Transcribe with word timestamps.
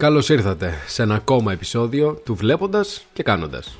Καλώς 0.00 0.28
ήρθατε 0.28 0.74
σε 0.86 1.02
ένα 1.02 1.14
ακόμα 1.14 1.52
επεισόδιο 1.52 2.14
του 2.24 2.34
Βλέποντας 2.34 3.06
και 3.12 3.22
Κάνοντας. 3.22 3.78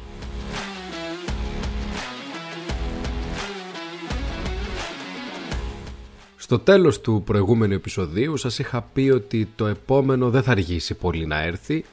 Στο 6.37 6.59
τέλος 6.59 7.01
του 7.01 7.23
προηγούμενου 7.25 7.73
επεισοδίου 7.73 8.37
σας 8.37 8.59
είχα 8.59 8.83
πει 8.83 9.11
ότι 9.15 9.49
το 9.57 9.67
επόμενο 9.67 10.31
δεν 10.31 10.43
θα 10.43 10.51
αργήσει 10.51 10.95
πολύ 10.95 11.27
να 11.27 11.43
έρθει. 11.43 11.85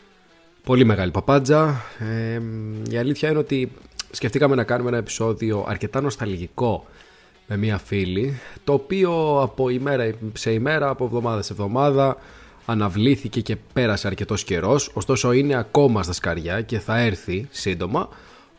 Πολύ 0.64 0.84
μεγάλη 0.84 1.12
παπάντζα. 1.12 1.82
Ε, 2.00 2.42
η 2.90 2.98
αλήθεια 2.98 3.30
είναι 3.30 3.40
ότι 3.40 3.72
σκεφτήκαμε 4.12 4.56
να 4.56 4.64
κάνουμε 4.64 4.90
ένα 4.90 4.98
επεισόδιο 4.98 5.66
αρκετά 5.68 6.02
νοσταλγικό 6.02 6.86
με 7.48 7.58
μία 7.58 7.78
φίλη, 7.78 8.40
το 8.64 8.74
οποίο 8.74 9.42
από 9.42 9.70
ημέρα 9.70 10.14
σε 10.34 10.52
ημέρα, 10.52 10.90
από 10.90 11.06
εβδομάδα 11.06 11.42
σε 11.42 11.54
εβδομάδα 11.54 12.18
αναβλήθηκε 12.70 13.42
και 13.42 13.56
πέρασε 13.74 14.08
αρκετός 14.08 14.44
καιρός, 14.44 14.92
ωστόσο 14.94 15.32
είναι 15.32 15.56
ακόμα 15.56 16.04
στα 16.04 16.14
σκαριά 16.14 16.62
και 16.62 16.80
θα 16.80 16.98
έρθει 16.98 17.48
σύντομα. 17.52 18.10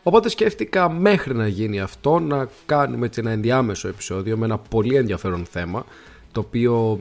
Οπότε 0.03 0.29
σκέφτηκα 0.29 0.89
μέχρι 0.89 1.35
να 1.35 1.47
γίνει 1.47 1.79
αυτό 1.79 2.19
να 2.19 2.49
κάνουμε 2.65 3.05
έτσι 3.05 3.19
ένα 3.19 3.31
ενδιάμεσο 3.31 3.87
επεισόδιο 3.87 4.37
με 4.37 4.45
ένα 4.45 4.57
πολύ 4.57 4.95
ενδιαφέρον 4.95 5.45
θέμα 5.51 5.85
το 6.31 6.39
οποίο 6.39 6.99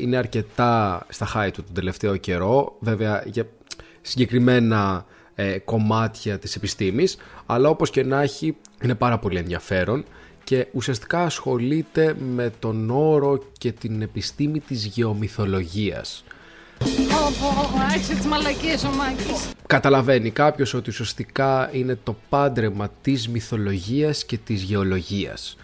είναι 0.00 0.16
αρκετά 0.16 1.06
στα 1.08 1.28
high 1.34 1.50
του 1.52 1.62
τον 1.62 1.74
τελευταίο 1.74 2.16
καιρό 2.16 2.76
βέβαια 2.80 3.22
για 3.26 3.48
συγκεκριμένα 4.00 5.06
ε, 5.34 5.58
κομμάτια 5.58 6.38
της 6.38 6.56
επιστήμης 6.56 7.16
αλλά 7.46 7.68
όπως 7.68 7.90
και 7.90 8.04
να 8.04 8.22
έχει 8.22 8.56
είναι 8.82 8.94
πάρα 8.94 9.18
πολύ 9.18 9.38
ενδιαφέρον 9.38 10.04
και 10.44 10.66
ουσιαστικά 10.72 11.24
ασχολείται 11.24 12.16
με 12.34 12.52
τον 12.58 12.90
όρο 12.90 13.42
και 13.58 13.72
την 13.72 14.02
επιστήμη 14.02 14.60
της 14.60 14.84
γεωμυθολογίας 14.84 16.24
Άρχισε 17.90 18.14
τις 18.14 18.26
μαλακίες 18.26 18.84
ο 18.84 18.88
Μάκης. 18.88 19.50
Καταλαβαίνει 19.66 20.30
κάποιος 20.30 20.74
ότι 20.74 20.90
ουσιαστικά 20.90 21.70
είναι 21.72 21.98
το 22.02 22.16
πάντρεμα 22.28 22.90
της 23.02 23.28
μυθολογίας 23.28 24.24
και 24.24 24.38
της 24.38 24.62
γεωλογίας. 24.62 25.56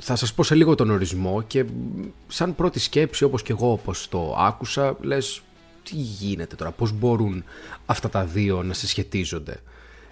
Θα 0.00 0.16
σας 0.16 0.34
πω 0.34 0.42
σε 0.42 0.54
λίγο 0.54 0.74
τον 0.74 0.90
ορισμό 0.90 1.42
και 1.46 1.64
σαν 2.28 2.54
πρώτη 2.54 2.78
σκέψη 2.78 3.24
όπως 3.24 3.42
και 3.42 3.52
εγώ 3.52 3.72
όπως 3.72 4.08
το 4.08 4.36
άκουσα 4.38 4.96
λες 5.00 5.42
τι 5.82 5.96
γίνεται 5.96 6.56
τώρα, 6.56 6.70
πώς 6.70 6.92
μπορούν 6.92 7.44
αυτά 7.86 8.08
τα 8.08 8.24
δύο 8.24 8.62
να 8.62 8.74
συσχετίζονται. 8.74 9.60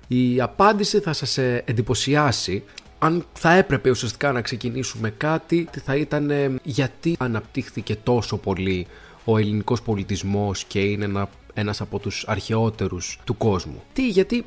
Η 0.08 0.40
απάντηση 0.40 1.00
θα 1.00 1.12
σας 1.12 1.38
εντυπωσιάσει 1.38 2.62
αν 2.98 3.24
θα 3.32 3.52
έπρεπε 3.52 3.90
ουσιαστικά 3.90 4.32
να 4.32 4.40
ξεκινήσουμε 4.40 5.10
κάτι 5.10 5.68
θα 5.84 5.96
ήταν 5.96 6.30
γιατί 6.62 7.16
αναπτύχθηκε 7.18 7.96
τόσο 7.96 8.36
πολύ 8.36 8.86
ο 9.24 9.38
ελληνικός 9.38 9.82
πολιτισμός 9.82 10.64
και 10.64 10.80
είναι 10.80 11.04
ένα, 11.04 11.28
ένας 11.54 11.80
από 11.80 11.98
τους 11.98 12.24
αρχαιότερους 12.26 13.18
του 13.24 13.36
κόσμου. 13.36 13.82
Τι, 13.92 14.08
γιατί 14.08 14.44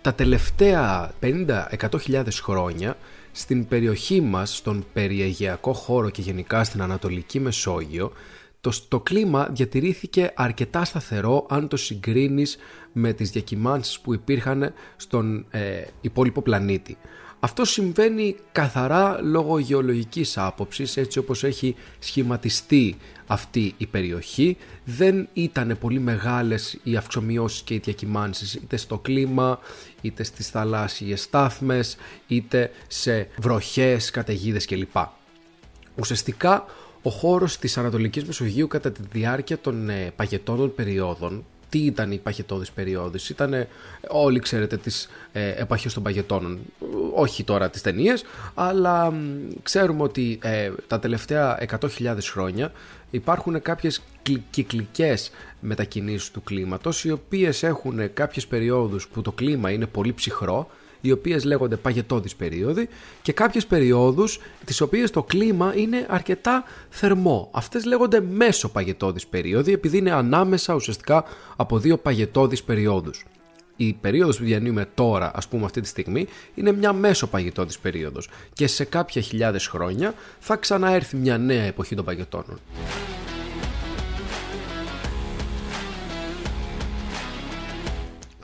τα 0.00 0.14
τελευταία 0.14 1.12
50-100 1.20 2.28
χρόνια 2.42 2.96
στην 3.32 3.68
περιοχή 3.68 4.20
μας, 4.20 4.56
στον 4.56 4.84
περιεγειακό 4.92 5.72
χώρο 5.72 6.10
και 6.10 6.22
γενικά 6.22 6.64
στην 6.64 6.82
Ανατολική 6.82 7.40
Μεσόγειο, 7.40 8.12
το, 8.60 8.72
το 8.88 9.00
κλίμα 9.00 9.48
διατηρήθηκε 9.50 10.32
αρκετά 10.34 10.84
σταθερό 10.84 11.46
αν 11.48 11.68
το 11.68 11.76
συγκρίνεις 11.76 12.56
με 12.92 13.12
τις 13.12 13.30
διακυμάνσεις 13.30 14.00
που 14.00 14.14
υπήρχαν 14.14 14.72
στον 14.96 15.46
ε, 15.50 15.84
υπόλοιπο 16.00 16.42
πλανήτη. 16.42 16.96
Αυτό 17.46 17.64
συμβαίνει 17.64 18.36
καθαρά 18.52 19.20
λόγω 19.22 19.58
γεωλογικής 19.58 20.38
άποψης 20.38 20.96
έτσι 20.96 21.18
όπως 21.18 21.44
έχει 21.44 21.74
σχηματιστεί 21.98 22.96
αυτή 23.26 23.74
η 23.76 23.86
περιοχή. 23.86 24.56
Δεν 24.84 25.28
ήταν 25.32 25.76
πολύ 25.80 25.98
μεγάλες 25.98 26.78
οι 26.82 26.96
αυξομοιώσεις 26.96 27.62
και 27.62 27.74
οι 27.74 27.78
διακυμάνσεις 27.84 28.54
είτε 28.54 28.76
στο 28.76 28.98
κλίμα, 28.98 29.58
είτε 30.00 30.22
στις 30.22 30.48
θαλάσσιες 30.48 31.22
στάθμες, 31.22 31.96
είτε 32.26 32.70
σε 32.86 33.28
βροχές, 33.38 34.10
καταιγίδες 34.10 34.64
κλπ. 34.64 34.96
Ουσιαστικά 35.96 36.64
ο 37.02 37.10
χώρος 37.10 37.58
της 37.58 37.78
Ανατολικής 37.78 38.24
Μεσογείου 38.24 38.66
κατά 38.66 38.92
τη 38.92 39.02
διάρκεια 39.12 39.58
των 39.58 39.88
ε, 39.88 40.12
παγετώνων 40.16 40.74
περιόδων 40.74 41.44
τι 41.68 41.78
ήταν 41.78 42.12
η 42.12 42.16
παγετώδης 42.18 42.70
περίοδος. 42.70 43.30
Ήταν, 43.30 43.66
όλοι 44.08 44.38
ξέρετε, 44.38 44.76
τις 44.76 45.08
ε, 45.32 45.50
επαχές 45.50 45.94
των 45.94 46.02
παγετώνων. 46.02 46.58
Όχι 47.14 47.44
τώρα 47.44 47.70
τις 47.70 47.80
ταινίες, 47.80 48.24
αλλά 48.54 49.12
ξέρουμε 49.62 50.02
ότι 50.02 50.38
ε, 50.42 50.70
τα 50.86 50.98
τελευταία 50.98 51.58
100.000 51.80 52.16
χρόνια 52.20 52.72
υπάρχουν 53.10 53.62
κάποιες 53.62 54.02
κυκλικές 54.50 55.30
μετακινήσεις 55.60 56.30
του 56.30 56.42
κλίματος, 56.42 57.04
οι 57.04 57.10
οποίες 57.10 57.62
έχουν 57.62 58.12
κάποιες 58.12 58.46
περιόδους 58.46 59.08
που 59.08 59.22
το 59.22 59.32
κλίμα 59.32 59.70
είναι 59.70 59.86
πολύ 59.86 60.14
ψυχρό 60.14 60.70
οι 61.00 61.12
οποίες 61.12 61.44
λέγονται 61.44 61.76
παγετώδεις 61.76 62.36
περίοδοι 62.36 62.88
και 63.22 63.32
κάποιες 63.32 63.66
περιόδους 63.66 64.40
τις 64.64 64.80
οποίες 64.80 65.10
το 65.10 65.22
κλίμα 65.22 65.72
είναι 65.76 66.06
αρκετά 66.08 66.64
θερμό. 66.88 67.50
Αυτές 67.52 67.84
λέγονται 67.84 68.20
μέσο 68.20 68.68
παγετώδεις 68.68 69.26
περίοδοι 69.26 69.72
επειδή 69.72 69.98
είναι 69.98 70.12
ανάμεσα 70.12 70.74
ουσιαστικά 70.74 71.24
από 71.56 71.78
δύο 71.78 71.96
παγετώδεις 71.96 72.62
περιόδους. 72.62 73.24
Η 73.76 73.92
περίοδος 73.92 74.38
που 74.38 74.44
διανύουμε 74.44 74.86
τώρα, 74.94 75.30
ας 75.34 75.48
πούμε 75.48 75.64
αυτή 75.64 75.80
τη 75.80 75.88
στιγμή, 75.88 76.26
είναι 76.54 76.72
μια 76.72 76.92
μέσο 76.92 77.26
παγετώδης 77.26 77.78
περίοδος 77.78 78.28
και 78.52 78.66
σε 78.66 78.84
κάποια 78.84 79.22
χιλιάδες 79.22 79.66
χρόνια 79.66 80.14
θα 80.38 80.56
ξαναέρθει 80.56 81.16
μια 81.16 81.38
νέα 81.38 81.62
εποχή 81.62 81.94
των 81.94 82.04
παγετώνων. 82.04 82.58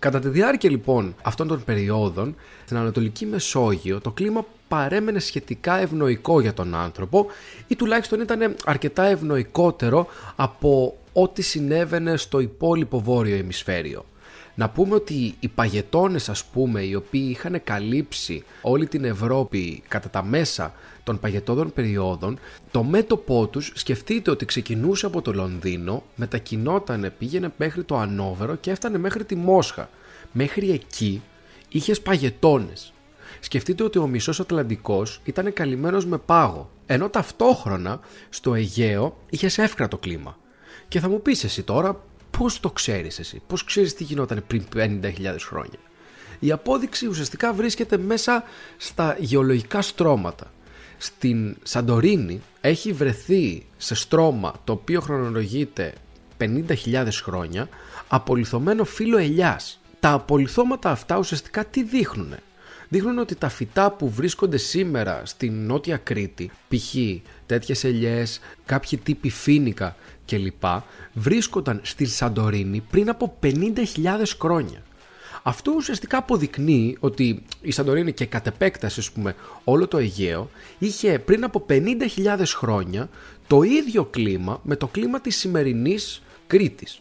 Κατά 0.03 0.19
τη 0.19 0.29
διάρκεια 0.29 0.71
λοιπόν 0.71 1.15
αυτών 1.23 1.49
των 1.49 1.65
περιόδων, 1.65 2.35
στην 2.65 2.77
Ανατολική 2.77 3.27
Μεσόγειο 3.27 4.01
το 4.01 4.11
κλίμα 4.11 4.45
παρέμενε 4.69 5.19
σχετικά 5.19 5.79
ευνοϊκό 5.79 6.41
για 6.41 6.55
τον 6.55 6.75
άνθρωπο 6.75 7.27
ή 7.67 7.77
τουλάχιστον 7.77 8.21
ήταν 8.21 8.55
αρκετά 8.65 9.05
ευνοϊκότερο 9.05 10.07
από 10.37 10.97
ό,τι 11.13 11.43
συνέβαινε 11.43 12.17
στο 12.17 12.41
υπόλοιπο 12.41 13.01
βόρειο 13.01 13.37
ημισφαίριο. 13.37 14.05
Να 14.55 14.69
πούμε 14.69 14.95
ότι 14.95 15.35
οι 15.41 15.49
παγετώνες 15.49 16.29
ας 16.29 16.45
πούμε 16.45 16.83
οι 16.83 16.95
οποίοι 16.95 17.27
είχαν 17.31 17.61
καλύψει 17.65 18.45
όλη 18.63 18.87
την 18.87 19.05
Ευρώπη 19.05 19.83
κατά 19.89 20.09
τα 20.11 20.25
μέσα 20.25 20.75
των 21.05 21.19
παγετώδων 21.19 21.73
περιόδων, 21.73 22.39
το 22.71 22.83
μέτωπό 22.83 23.47
τους 23.47 23.73
σκεφτείτε 23.75 24.31
ότι 24.31 24.45
ξεκινούσε 24.45 25.07
από 25.07 25.23
το 25.23 25.33
Λονδίνο, 25.33 26.03
μετακινόταν, 26.17 27.13
πήγαινε 27.19 27.53
μέχρι 27.57 27.83
το 27.83 27.97
Ανόβερο 27.97 28.55
και 28.55 28.71
έφτανε 28.71 28.99
μέχρι 28.99 29.25
τη 29.25 29.35
Μόσχα. 29.35 29.89
Μέχρι 30.33 30.71
εκεί 30.71 31.23
είχες 31.69 32.01
παγετώνες. 32.01 32.93
Σκεφτείτε 33.41 33.83
ότι 33.83 33.99
ο 33.99 34.07
μισός 34.07 34.41
Ατλαντικός 34.41 35.21
ήταν 35.25 35.53
καλυμμένος 35.53 36.07
με 36.07 36.19
πάγο, 36.19 36.71
ενώ 36.87 37.09
ταυτόχρονα 37.09 38.01
στο 38.29 38.55
Αιγαίο 38.55 39.17
είχες 39.31 39.59
εύκρατο 39.59 39.99
κλίμα. 39.99 40.37
Και 40.89 41.01
θα 41.01 41.09
μου 41.09 41.23
πεις 41.23 41.45
εσύ 41.45 41.63
τώρα 41.63 42.01
πώς 42.38 42.60
το 42.60 42.70
ξέρεις 42.70 43.19
εσύ, 43.19 43.43
πώς 43.47 43.65
ξέρεις 43.65 43.94
τι 43.94 44.04
γινόταν 44.04 44.44
πριν 44.47 44.65
50.000 44.75 45.37
χρόνια; 45.38 45.78
Η 46.38 46.53
απόδειξη 46.53 47.06
ουσιαστικά 47.06 47.53
βρίσκεται 47.53 47.97
μέσα 47.97 48.44
στα 48.76 49.16
γεωλογικά 49.19 49.82
στρώματα 49.82 50.50
στην 51.03 51.56
Σαντορίνη 51.62 52.42
έχει 52.60 52.92
βρεθεί 52.92 53.66
σε 53.76 53.94
στρώμα 53.94 54.54
το 54.65 54.72
οποίο 54.72 55.00
χρονολογείται 55.00 55.94
50.000 56.38 57.09
χρόνια 57.22 57.69
απολυθωμένο 58.09 58.84
φύλλο 58.84 59.19
ελιάς. 59.19 59.81
Τα 60.00 60.12
απολυθώματα 60.12 60.91
αυτά 60.91 61.18
ουσιαστικά 61.18 61.65
τι 61.65 61.83
δείχνουν. 61.83 62.34
Δείχνουν 62.92 63.18
ότι 63.18 63.34
τα 63.34 63.48
φυτά 63.48 63.91
που 63.91 64.10
βρίσκονται 64.10 64.56
σήμερα 64.56 65.22
στην 65.24 65.66
Νότια 65.66 65.97
Κρήτη, 65.97 66.50
π.χ. 66.68 66.94
τέτοιες 67.47 67.84
ελιές, 67.84 68.41
κάποιοι 68.65 68.98
τύποι 68.98 69.30
φίνικα 69.30 69.97
κλπ. 70.27 70.65
βρίσκονταν 71.12 71.80
στη 71.83 72.04
Σαντορίνη 72.06 72.83
πριν 72.91 73.09
από 73.09 73.39
50.000 73.42 73.54
χρόνια. 74.41 74.83
Αυτό 75.42 75.72
ουσιαστικά 75.77 76.16
αποδεικνύει 76.16 76.97
ότι 77.00 77.42
η 77.60 77.71
Σαντορίνη 77.71 78.12
και 78.12 78.27
κατ' 78.27 78.47
επέκταση, 78.47 79.00
ας 79.00 79.10
πούμε, 79.10 79.34
όλο 79.65 79.88
το 79.88 79.98
Αιγαίο 79.98 80.50
είχε 80.78 81.18
πριν 81.18 81.45
από 81.45 81.66
50.000 81.68 82.42
χρόνια 82.47 83.09
το 83.47 83.62
ίδιο 83.62 84.04
κλίμα 84.04 84.60
με 84.62 84.77
το 84.77 84.86
κλίμα 84.86 85.21
της 85.21 85.36
σημερινής 85.36 86.22
Κρήτης. 86.47 86.98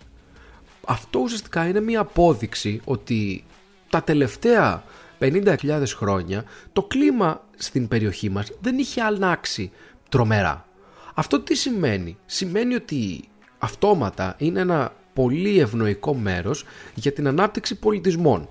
Αυτό 0.86 1.20
ουσιαστικά 1.20 1.68
είναι 1.68 1.82
μια 1.82 2.00
απόδειξη 2.00 2.82
ότι 2.84 3.44
τα 3.90 4.04
τελευταία 4.04 4.84
50.000 5.22 5.84
χρόνια 5.96 6.44
το 6.74 6.84
κλίμα 6.84 7.42
στην 7.58 7.88
περιοχή 7.88 8.30
μας 8.30 8.52
δεν 8.62 8.78
είχε 8.78 9.02
αλλάξει 9.02 9.72
τρομερά. 10.10 10.66
Αυτό 11.14 11.40
τι 11.40 11.56
σημαίνει; 11.56 12.18
Σημαίνει 12.26 12.76
ότι 12.76 13.24
αυτόματα 13.58 14.36
είναι 14.38 14.60
ένα 14.60 14.94
πολύ 15.14 15.60
ευνοϊκό 15.60 16.16
μέρος 16.16 16.66
για 16.96 17.12
την 17.12 17.28
ανάπτυξη 17.28 17.76
πολιτισμών. 17.76 18.50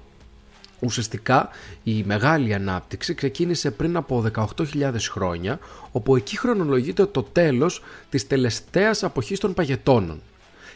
Ουσιαστικά 0.80 1.48
η 1.82 2.02
μεγάλη 2.02 2.54
ανάπτυξη 2.54 3.14
ξεκίνησε 3.14 3.70
πριν 3.70 3.96
από 3.96 4.24
18.000 4.34 4.92
χρόνια, 5.10 5.58
όπου 5.92 6.16
εκεί 6.16 6.38
χρονολογείται 6.38 7.06
το 7.06 7.22
τέλος 7.22 7.82
της 8.08 8.26
τελευταίας 8.26 9.02
αποχής 9.04 9.38
των 9.38 9.54
παγετώνων. 9.54 10.20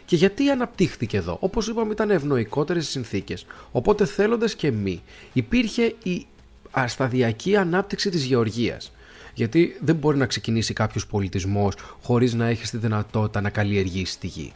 Και 0.05 0.17
γιατί 0.17 0.51
αναπτύχθηκε 0.51 1.17
εδώ; 1.17 1.37
Όπως 1.41 1.69
είπαμε 1.69 1.93
ήταν 1.93 2.11
ευνοϊκότερες 2.11 2.87
οι 2.87 2.91
συνθήκες. 2.91 3.47
Οπότε 3.73 4.05
θέλοντας 4.05 4.55
και 4.55 4.71
μη 4.71 5.03
υπήρχε 5.33 5.95
η 6.03 6.27
ασταδιακή 6.71 7.57
ανάπτυξη 7.57 8.11
της 8.11 8.25
γεωργίας. 8.25 8.93
Γιατί 9.35 9.77
δεν 9.81 9.95
μπορεί 9.95 10.17
να 10.17 10.27
ξεκινήσει 10.27 10.73
κάποιος 10.73 11.07
πολιτισμός 11.07 11.75
χωρίς 12.03 12.35
να 12.35 12.47
έχεις 12.47 12.71
τη 12.71 12.77
δυνατότητα 12.77 13.41
να 13.41 13.51
καλλιεργήσεις 13.51 14.19
τη 14.19 14.27
γη. 14.27 14.53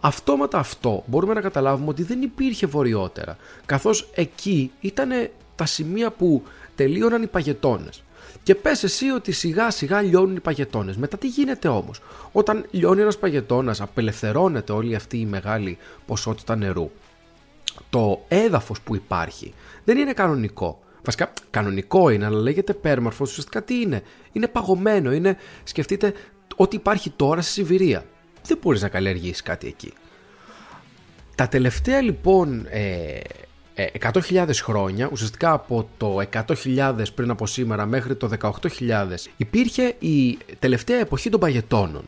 Αυτόματα 0.00 0.58
αυτό 0.58 1.04
μπορούμε 1.06 1.34
να 1.34 1.40
καταλάβουμε 1.40 1.88
ότι 1.88 2.02
δεν 2.02 2.22
υπήρχε 2.22 2.66
βορειότερα, 2.66 3.36
καθώς 3.66 4.10
εκεί 4.14 4.70
ήταν 4.80 5.30
τα 5.54 5.66
σημεία 5.66 6.10
που 6.10 6.42
τελείωναν 6.74 7.22
οι 7.22 7.26
παγετώνες. 7.26 8.02
Και 8.42 8.54
πες 8.54 8.82
εσύ 8.82 9.10
ότι 9.10 9.32
σιγά 9.32 9.70
σιγά 9.70 10.02
λιώνουν 10.02 10.36
οι 10.36 10.40
παγετώνες. 10.40 10.96
Μετά 10.96 11.18
τι 11.18 11.28
γίνεται 11.28 11.68
όμως; 11.68 12.00
Όταν 12.32 12.66
λιώνει 12.70 13.00
ένας 13.00 13.18
παγετώνας, 13.18 13.80
απελευθερώνεται 13.80 14.72
όλη 14.72 14.94
αυτή 14.94 15.18
η 15.18 15.26
μεγάλη 15.26 15.78
ποσότητα 16.06 16.56
νερού. 16.56 16.90
Το 17.90 18.24
έδαφος 18.28 18.80
που 18.80 18.94
υπάρχει 18.94 19.54
δεν 19.84 19.98
είναι 19.98 20.12
κανονικό. 20.12 20.78
Βασικά 21.04 21.32
κανονικό 21.50 22.10
είναι, 22.10 22.24
αλλά 22.24 22.38
λέγεται 22.38 22.74
πέρμαρφος. 22.74 23.30
Ουσιαστικά 23.30 23.62
τι 23.62 23.80
είναι; 23.80 24.02
Είναι 24.32 24.48
παγωμένο. 24.48 25.12
Είναι, 25.12 25.36
σκεφτείτε, 25.64 26.12
ό,τι 26.56 26.76
υπάρχει 26.76 27.10
τώρα 27.10 27.40
στη 27.40 27.52
Σιβηρία. 27.52 28.04
Δεν 28.46 28.58
μπορείς 28.62 28.82
να 28.82 28.88
καλλιεργήσεις 28.88 29.42
κάτι 29.42 29.66
εκεί. 29.66 29.92
Τα 31.34 31.48
τελευταία 31.48 32.00
λοιπόν 32.00 32.66
ε, 32.70 33.20
100.000 33.76 34.48
ε, 34.48 34.52
χρόνια, 34.52 35.08
ουσιαστικά 35.12 35.52
από 35.52 35.88
το 35.96 36.20
100.000 36.32 36.94
πριν 37.14 37.30
από 37.30 37.46
σήμερα 37.46 37.86
μέχρι 37.86 38.14
το 38.14 38.30
18.000, 38.40 39.06
υπήρχε 39.36 39.94
η 39.98 40.38
τελευταία 40.58 40.98
εποχή 40.98 41.30
των 41.30 41.40
παγετώνων. 41.40 42.04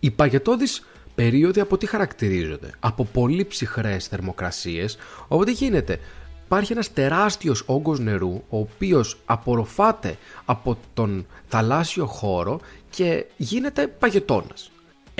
Οι 0.00 0.10
παγετώδεις 0.10 0.86
περίοδοι 1.14 1.60
από 1.60 1.76
τι 1.78 1.86
χαρακτηρίζονται; 1.86 2.70
Από 2.80 3.04
πολύ 3.04 3.44
ψυχρές 3.44 4.06
θερμοκρασίες, 4.06 4.98
οπότε 5.28 5.50
γίνεται. 5.50 5.98
Υπάρχει 6.44 6.72
ένας 6.72 6.92
τεράστιος 6.92 7.62
όγκος 7.66 7.98
νερού, 8.00 8.42
ο 8.48 8.58
οποίος 8.58 9.20
απορροφάται 9.24 10.16
από 10.44 10.78
τον 10.94 11.26
θαλάσσιο 11.48 12.06
χώρο 12.06 12.60
και 12.90 13.26
γίνεται 13.36 13.86
παγετώνας. 13.86 14.70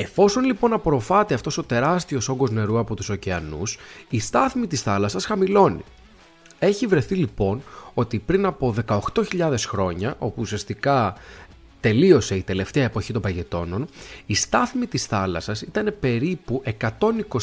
Εφόσον 0.00 0.44
λοιπόν 0.44 0.73
απορροφάται 0.73 1.35
αυτός 1.35 1.58
ο 1.58 1.62
τεράστιος 1.62 2.29
όγκος 2.29 2.50
νερού 2.50 2.79
από 2.79 2.94
τους 2.94 3.08
ωκεανούς, 3.08 3.79
η 4.08 4.20
στάθμη 4.20 4.67
της 4.67 4.82
θάλασσας 4.82 5.25
χαμηλώνει. 5.25 5.85
Έχει 6.58 6.87
βρεθεί 6.87 7.14
λοιπόν 7.14 7.62
ότι 7.94 8.19
πριν 8.19 8.47
από 8.47 8.75
18.000 8.87 9.55
χρόνια, 9.58 10.14
όπου 10.19 10.41
ουσιαστικά 10.41 11.14
τελείωσε 11.81 12.35
η 12.35 12.43
τελευταία 12.43 12.85
εποχή 12.85 13.12
των 13.12 13.23
παγετώνων, 13.23 13.87
η 14.26 14.35
στάθμη 14.35 14.87
της 14.87 15.06
θάλασσας 15.06 15.62
ήταν 15.62 15.94
περίπου 16.00 16.62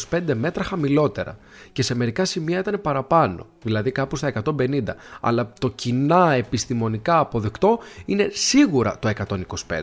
125 0.09 0.33
μέτρα 0.33 0.63
χαμηλότερα 0.63 1.37
και 1.71 1.81
σε 1.81 1.95
μερικά 1.95 2.25
σημεία 2.25 2.59
ήταν 2.59 2.81
παραπάνω, 2.81 3.45
δηλαδή 3.63 3.91
κάπου 3.91 4.15
στα 4.15 4.33
150, 4.45 4.81
αλλά 5.21 5.53
το 5.59 5.69
κοινά 5.69 6.31
επιστημονικά 6.31 7.19
αποδεκτό 7.19 7.79
είναι 8.05 8.29
σίγουρα 8.31 8.99
το 8.99 9.11
125. 9.67 9.81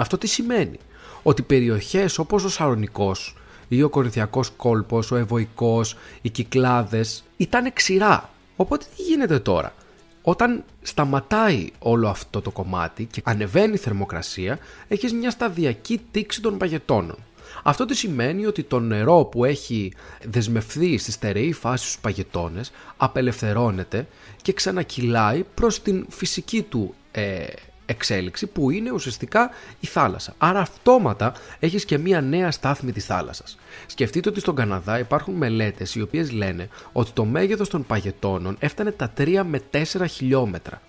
Αυτό 0.00 0.18
τι 0.18 0.26
σημαίνει; 0.26 0.78
Ότι 1.22 1.42
περιοχές 1.42 2.18
όπως 2.18 2.44
ο 2.44 2.48
Σαρονικός 2.48 3.36
ή 3.68 3.82
ο 3.82 3.88
Κορινθιακός 3.88 4.50
κόλπος, 4.56 5.10
ο 5.10 5.16
Ευωικός, 5.16 5.96
οι 6.22 6.30
Κυκλάδες 6.30 7.24
ήταν 7.36 7.72
ξηρά. 7.72 8.30
Οπότε 8.56 8.86
τι 8.96 9.02
γίνεται 9.02 9.38
τώρα; 9.38 9.74
Όταν 10.22 10.64
σταματάει 10.82 11.70
όλο 11.78 12.08
αυτό 12.08 12.40
το 12.40 12.50
κομμάτι 12.50 13.04
και 13.04 13.22
ανεβαίνει 13.24 13.72
η 13.72 13.76
θερμοκρασία, 13.76 14.58
έχεις 14.88 15.12
μια 15.12 15.30
σταδιακή 15.30 16.00
τήξη 16.10 16.40
των 16.40 16.58
παγετώνων. 16.58 17.16
Αυτό 17.62 17.84
τι 17.84 17.94
σημαίνει; 17.94 18.46
Ότι 18.46 18.62
το 18.62 18.80
νερό 18.80 19.24
που 19.24 19.44
έχει 19.44 19.92
δεσμευθεί 20.24 20.98
στη 20.98 21.12
στερεή 21.12 21.52
φάση 21.52 21.84
στους 21.84 21.98
παγετώνες 21.98 22.72
απελευθερώνεται 22.96 24.06
και 24.42 24.52
ξανακυλάει 24.52 25.44
προς 25.54 25.82
την 25.82 26.06
φυσική 26.08 26.62
του 26.62 26.94
ε, 27.12 27.46
εξέλιξη 27.90 28.46
που 28.46 28.70
είναι 28.70 28.90
ουσιαστικά 28.90 29.50
η 29.80 29.86
θάλασσα. 29.86 30.34
Άρα 30.38 30.60
αυτόματα 30.60 31.32
έχεις 31.58 31.84
και 31.84 31.98
μία 31.98 32.20
νέα 32.20 32.50
στάθμη 32.50 32.92
της 32.92 33.04
θάλασσας. 33.04 33.58
Σκεφτείτε 33.86 34.28
ότι 34.28 34.40
στον 34.40 34.54
Καναδά 34.54 34.98
υπάρχουν 34.98 35.34
μελέτες 35.34 35.94
οι 35.94 36.02
οποίες 36.02 36.32
λένε 36.32 36.68
ότι 36.92 37.10
το 37.12 37.24
μέγεθος 37.24 37.68
των 37.68 37.86
παγετώνων 37.86 38.56
έφτανε 38.58 38.90
τα 38.90 39.12
3 39.18 39.42
με 39.46 39.60
4 39.70 39.82
χιλιόμετρα. 40.08 40.80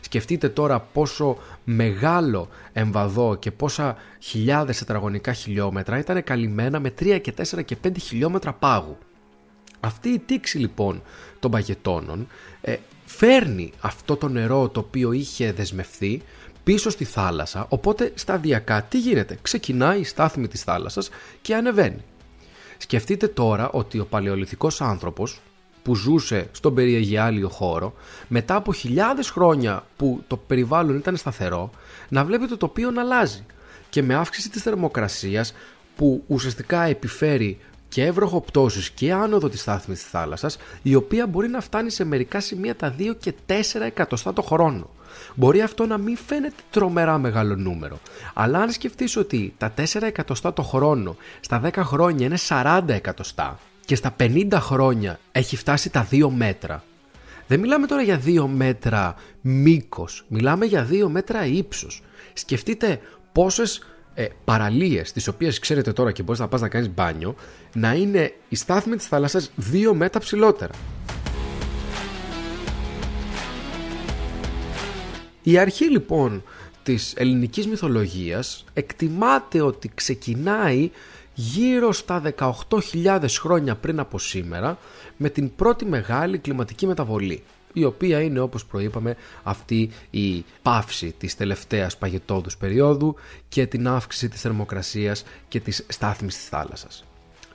Σκεφτείτε 0.00 0.48
τώρα 0.48 0.80
πόσο 0.80 1.38
μεγάλο 1.64 2.48
εμβαδό 2.72 3.34
και 3.34 3.50
πόσα 3.50 3.96
χιλιάδες 4.18 4.78
τετραγωνικά 4.78 5.32
χιλιόμετρα 5.32 5.98
ήταν 5.98 6.24
καλυμμένα 6.24 6.80
με 6.80 6.94
3 7.00 7.18
και 7.22 7.34
4 7.36 7.64
και 7.64 7.76
5 7.84 7.90
χιλιόμετρα 8.00 8.52
πάγου. 8.52 8.98
Αυτή 9.80 10.08
η 10.08 10.18
τήξη 10.18 10.58
λοιπόν 10.58 11.02
των 11.38 11.50
παγετώνων 11.50 12.28
ε, 12.60 12.76
φέρνει 13.06 13.72
αυτό 13.80 14.16
το 14.16 14.28
νερό 14.28 14.68
το 14.68 14.80
οποίο 14.80 15.12
είχε 15.12 15.52
δεσμευθεί 15.52 16.22
πίσω 16.64 16.90
στη 16.90 17.04
θάλασσα, 17.04 17.66
οπότε 17.68 18.12
σταδιακά 18.14 18.82
τι 18.82 18.98
γίνεται, 18.98 19.38
ξεκινάει 19.42 20.00
η 20.00 20.04
στάθμη 20.04 20.48
της 20.48 20.62
θάλασσας 20.62 21.08
και 21.42 21.54
ανεβαίνει. 21.54 22.04
Σκεφτείτε 22.78 23.28
τώρα 23.28 23.70
ότι 23.70 23.98
ο 23.98 24.06
παλαιολιθικός 24.06 24.80
άνθρωπος 24.80 25.40
που 25.82 25.94
ζούσε 25.94 26.48
στον 26.52 26.74
περιεγιάλιο 26.74 27.48
χώρο, 27.48 27.94
μετά 28.28 28.54
από 28.54 28.72
χιλιάδες 28.72 29.30
χρόνια 29.30 29.86
που 29.96 30.24
το 30.26 30.36
περιβάλλον 30.36 30.96
ήταν 30.96 31.16
σταθερό, 31.16 31.70
να 32.08 32.24
βλέπει 32.24 32.46
το 32.46 32.56
τοπίο 32.56 32.90
να 32.90 33.00
αλλάζει. 33.00 33.44
Και 33.90 34.02
με 34.02 34.14
αύξηση 34.14 34.50
της 34.50 34.62
θερμοκρασίας 34.62 35.54
που 35.96 36.24
ουσιαστικά 36.26 36.82
επιφέρει 36.82 37.58
και 37.88 38.04
εύροχο 38.04 38.44
και 38.94 39.12
άνοδο 39.12 39.48
της 39.48 39.60
στάθμης 39.60 40.00
της 40.00 40.08
θάλασσας, 40.08 40.58
η 40.82 40.94
οποία 40.94 41.26
μπορεί 41.26 41.48
να 41.48 41.60
φτάνει 41.60 41.90
σε 41.90 42.04
μερικά 42.04 42.40
σημεία 42.40 42.76
τα 42.76 42.94
2 42.98 43.14
και 43.18 43.34
4 43.46 43.86
εκατοστά 43.86 44.32
το 44.32 44.42
χρόνο. 44.42 44.90
Μπορεί 45.34 45.60
αυτό 45.62 45.86
να 45.86 45.98
μην 45.98 46.16
φαίνεται 46.26 46.62
τρομερά 46.70 47.18
μεγάλο 47.18 47.56
νούμερο, 47.56 48.00
αλλά 48.34 48.58
αν 48.58 48.70
σκεφτείς 48.70 49.16
ότι 49.16 49.54
τα 49.58 49.74
4 49.76 50.02
εκατοστά 50.02 50.52
το 50.52 50.62
χρόνο 50.62 51.16
στα 51.40 51.60
10 51.64 51.70
χρόνια 51.76 52.26
είναι 52.26 52.38
40 52.48 52.82
εκατοστά 52.86 53.58
και 53.84 53.94
στα 53.94 54.16
50 54.20 54.48
χρόνια 54.52 55.18
έχει 55.32 55.56
φτάσει 55.56 55.90
τα 55.90 56.08
2 56.10 56.28
μέτρα, 56.28 56.84
δεν 57.46 57.60
μιλάμε 57.60 57.86
τώρα 57.86 58.02
για 58.02 58.20
2 58.24 58.46
μέτρα 58.46 59.14
μήκος, 59.40 60.24
μιλάμε 60.28 60.64
για 60.64 60.88
2 60.90 61.08
μέτρα 61.08 61.46
ύψος. 61.46 62.02
Σκεφτείτε 62.32 63.00
πόσες 63.32 63.82
ε, 64.18 64.26
παραλίες 64.44 65.12
τις 65.12 65.28
οποίες 65.28 65.58
ξέρετε 65.58 65.92
τώρα 65.92 66.12
και 66.12 66.22
μπορείς 66.22 66.40
να 66.40 66.48
πας 66.48 66.60
να 66.60 66.68
κάνεις 66.68 66.90
μπάνιο 66.94 67.34
να 67.74 67.92
είναι 67.94 68.34
η 68.48 68.56
στάθμη 68.56 68.96
της 68.96 69.06
θάλασσας 69.06 69.50
δύο 69.56 69.94
μέτρα 69.94 70.20
ψηλότερα. 70.20 70.72
Η 75.42 75.58
αρχή 75.58 75.84
λοιπόν 75.90 76.42
της 76.82 77.14
ελληνικής 77.16 77.66
μυθολογίας 77.66 78.64
εκτιμάται 78.72 79.60
ότι 79.60 79.90
ξεκινάει 79.94 80.90
γύρω 81.34 81.92
στα 81.92 82.22
18.000 82.38 83.24
χρόνια 83.40 83.74
πριν 83.74 84.00
από 84.00 84.18
σήμερα 84.18 84.78
με 85.16 85.28
την 85.28 85.54
πρώτη 85.56 85.84
μεγάλη 85.84 86.38
κλιματική 86.38 86.86
μεταβολή 86.86 87.42
η 87.78 87.84
οποία 87.84 88.20
είναι 88.20 88.40
όπως 88.40 88.66
προείπαμε 88.66 89.16
αυτή 89.42 89.90
η 90.10 90.44
πάυση 90.62 91.14
της 91.18 91.36
τελευταίας 91.36 91.96
παγετόδους 91.96 92.56
περίοδου 92.56 93.14
και 93.48 93.66
την 93.66 93.88
αύξηση 93.88 94.28
της 94.28 94.40
θερμοκρασίας 94.40 95.24
και 95.48 95.60
της 95.60 95.84
στάθμης 95.88 96.36
της 96.36 96.48
θάλασσας. 96.48 97.04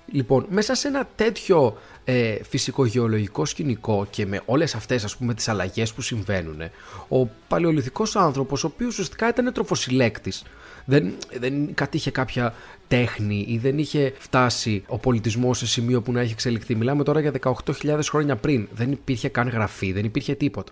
Λοιπόν, 0.05 0.45
μέσα 0.49 0.75
σε 0.75 0.87
ένα 0.87 1.07
τέτοιο 1.15 1.77
ε, 2.03 2.43
φυσικογεωλογικό 2.43 3.45
σκηνικό 3.45 4.07
και 4.09 4.25
με 4.25 4.41
όλες 4.45 4.75
αυτές 4.75 5.03
ας 5.03 5.17
πούμε 5.17 5.33
τις 5.33 5.47
αλλαγές 5.47 5.93
που 5.93 6.01
συμβαίνουν, 6.01 6.61
ο 7.07 7.25
παλαιολιθικός 7.47 8.15
άνθρωπος, 8.15 8.63
ο 8.63 8.67
οποίος 8.67 8.89
ουσιαστικά 8.89 9.29
ήταν 9.29 9.53
τροφοσυλλέκτης, 9.53 10.43
δεν, 10.85 11.13
δεν 11.39 11.73
κατήχε 11.73 12.11
κάποια 12.11 12.53
τέχνη 12.87 13.45
ή 13.47 13.57
δεν 13.57 13.77
είχε 13.77 14.13
φτάσει 14.17 14.83
ο 14.87 14.97
πολιτισμός 14.97 15.57
σε 15.57 15.67
σημείο 15.67 16.01
που 16.01 16.11
να 16.11 16.19
έχει 16.21 16.31
εξελιχθεί. 16.31 16.75
Μιλάμε 16.75 17.03
τώρα 17.03 17.19
για 17.19 17.31
18.000 17.41 17.99
χρόνια 18.03 18.35
πριν. 18.35 18.67
Δεν 18.73 18.91
υπήρχε 18.91 19.29
καν 19.29 19.47
γραφή, 19.47 19.91
δεν 19.91 20.05
υπήρχε 20.05 20.35
τίποτα. 20.35 20.71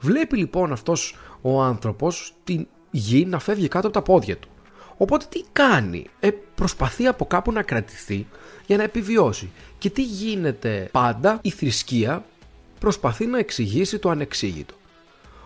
Βλέπει 0.00 0.36
λοιπόν 0.36 0.72
αυτός 0.72 1.16
ο 1.40 1.62
άνθρωπος 1.62 2.34
την 2.44 2.66
γη 2.90 3.24
να 3.26 3.38
φεύγει 3.38 3.68
κάτω 3.68 3.86
από 3.86 3.96
τα 3.96 4.02
πόδια 4.02 4.36
του. 4.36 4.48
Οπότε 4.96 5.26
τι 5.28 5.44
κάνει, 5.52 6.06
ε, 6.20 6.30
προσπαθεί 6.54 7.06
από 7.06 7.26
κάπου 7.26 7.52
να 7.52 7.62
κρατηθεί 7.62 8.26
για 8.66 8.76
να 8.76 8.82
επιβιώσει. 8.82 9.50
Και 9.78 9.90
τι 9.90 10.02
γίνεται 10.02 10.88
πάντα, 10.92 11.38
η 11.42 11.50
θρησκεία 11.50 12.24
προσπαθεί 12.78 13.26
να 13.26 13.38
εξηγήσει 13.38 13.98
το 13.98 14.10
ανεξήγητο. 14.10 14.74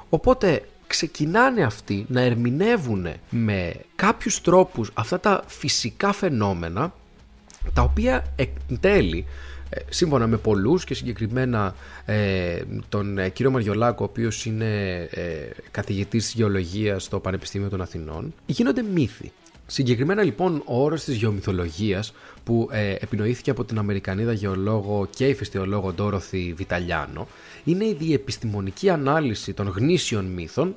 Οπότε 0.08 0.68
ξεκινάνε 0.94 1.62
αυτοί 1.62 2.06
να 2.08 2.20
ερμηνεύουν 2.20 3.06
με 3.30 3.74
κάποιους 3.96 4.40
τρόπους 4.40 4.90
αυτά 4.94 5.20
τα 5.20 5.44
φυσικά 5.46 6.12
φαινόμενα 6.12 6.94
τα 7.72 7.82
οποία 7.82 8.24
εν 8.36 8.48
τέλει 8.80 9.26
Ε, 9.70 9.80
σύμφωνα 9.88 10.26
με 10.26 10.36
πολλούς 10.36 10.84
και 10.84 10.94
συγκεκριμένα 10.94 11.74
ε, 12.04 12.60
τον 12.88 13.18
ε, 13.18 13.28
κύριο 13.28 13.50
Μαριολάκο, 13.50 14.04
ο 14.04 14.08
οποίος 14.10 14.44
είναι 14.44 15.00
ε, 15.10 15.22
καθηγητής 15.70 16.32
γεωλογίας 16.34 17.04
στο 17.04 17.20
Πανεπιστήμιο 17.20 17.68
των 17.68 17.80
Αθηνών, 17.80 18.34
γίνονται 18.46 18.82
μύθοι. 18.82 19.32
Συγκεκριμένα 19.66 20.22
λοιπόν 20.22 20.62
ο 20.64 20.82
όρος 20.82 21.04
της 21.04 21.16
γεωμυθολογίας 21.16 22.12
που 22.44 22.68
ε, 22.72 22.92
επινοήθηκε 22.92 23.50
από 23.50 23.64
την 23.64 23.78
Αμερικανίδα 23.78 24.32
γεωλόγο 24.32 25.08
και 25.16 25.26
ηφαιστειολόγο 25.26 25.92
Ντόροθι 25.92 26.52
Βιταλιάνο 26.56 27.28
είναι 27.64 27.84
η 27.84 27.96
διεπιστημονική 27.98 28.90
ανάλυση 28.90 29.52
των 29.52 29.68
γνήσιων 29.68 30.24
μύθων 30.24 30.74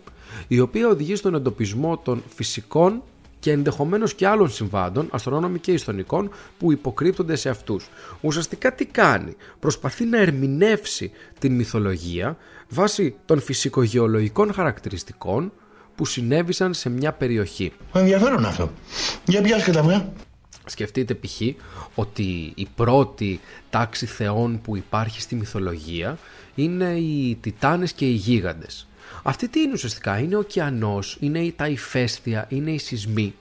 η 0.47 0.59
οποία 0.59 0.87
οδηγεί 0.87 1.15
στον 1.15 1.35
εντοπισμό 1.35 1.97
των 1.97 2.23
φυσικών 2.35 3.01
και 3.39 3.51
ενδεχομένως 3.51 4.13
και 4.13 4.27
άλλων 4.27 4.49
συμβάντων, 4.49 5.07
αστρονόμων 5.11 5.59
και 5.59 5.71
ιστονικών, 5.71 6.31
που 6.57 6.71
υποκρύπτονται 6.71 7.35
σε 7.35 7.49
αυτούς. 7.49 7.89
Ουσιαστικά 8.21 8.73
τι 8.73 8.85
κάνει, 8.85 9.35
προσπαθεί 9.59 10.05
να 10.05 10.17
ερμηνεύσει 10.17 11.11
την 11.39 11.55
μυθολογία 11.55 12.37
βάσει 12.69 13.15
των 13.25 13.41
φυσικογεωλογικών 13.41 14.53
χαρακτηριστικών 14.53 15.51
που 15.95 16.05
συνέβησαν 16.05 16.73
σε 16.73 16.89
μια 16.89 17.13
περιοχή. 17.13 17.71
Ενδιαφέρον 17.93 18.45
αυτό. 18.45 18.71
Για 19.25 19.41
πιάske 19.41 19.71
τα 19.71 19.83
μου, 19.83 20.13
Σκεφτείτε 20.65 21.13
π.χ. 21.13 21.41
ότι 21.95 22.51
η 22.55 22.67
πρώτη 22.75 23.39
τάξη 23.69 24.05
θεών 24.05 24.61
που 24.61 24.75
υπάρχει 24.75 25.21
στη 25.21 25.35
μυθολογία 25.35 26.17
είναι 26.57 26.93
οι 26.93 27.37
Τιτάνες 27.41 27.93
και 27.93 28.05
οι 28.05 28.13
Γίγαντες. 28.13 28.87
Αυτή 29.23 29.47
τι 29.47 29.59
είναι 29.61 29.73
ουσιαστικά, 29.73 30.19
είναι 30.19 30.35
ο 30.35 30.39
ωκεανός, 30.39 31.17
είναι 31.19 31.53
τα 31.55 31.67
ηφαίστεια, 31.67 32.45
είναι 32.49 32.71
οι 32.71 32.77
σεισμοί, 32.77 33.33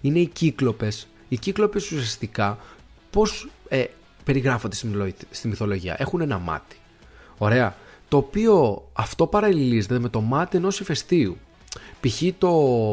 είναι 0.00 0.18
οι 0.18 0.26
κύκλοπες. 0.26 1.06
Οι 1.28 1.36
κύκλοπες 1.36 1.90
ουσιαστικά 1.90 2.58
πώς 3.10 3.48
ε, 3.68 3.84
περιγράφονται 4.24 4.76
στη 5.30 5.48
μυθολογία, 5.48 5.96
έχουν 5.98 6.20
ένα 6.20 6.38
μάτι. 6.38 6.76
Ωραία. 7.38 7.76
Το 8.08 8.16
οποίο 8.16 8.84
αυτό 8.92 9.26
παραλληλίζεται 9.26 9.98
με 9.98 10.08
το 10.08 10.20
μάτι 10.20 10.56
ενός 10.56 10.80
ηφαιστείου. 10.80 11.38
Π.χ. 12.00 12.22
το 12.38 12.50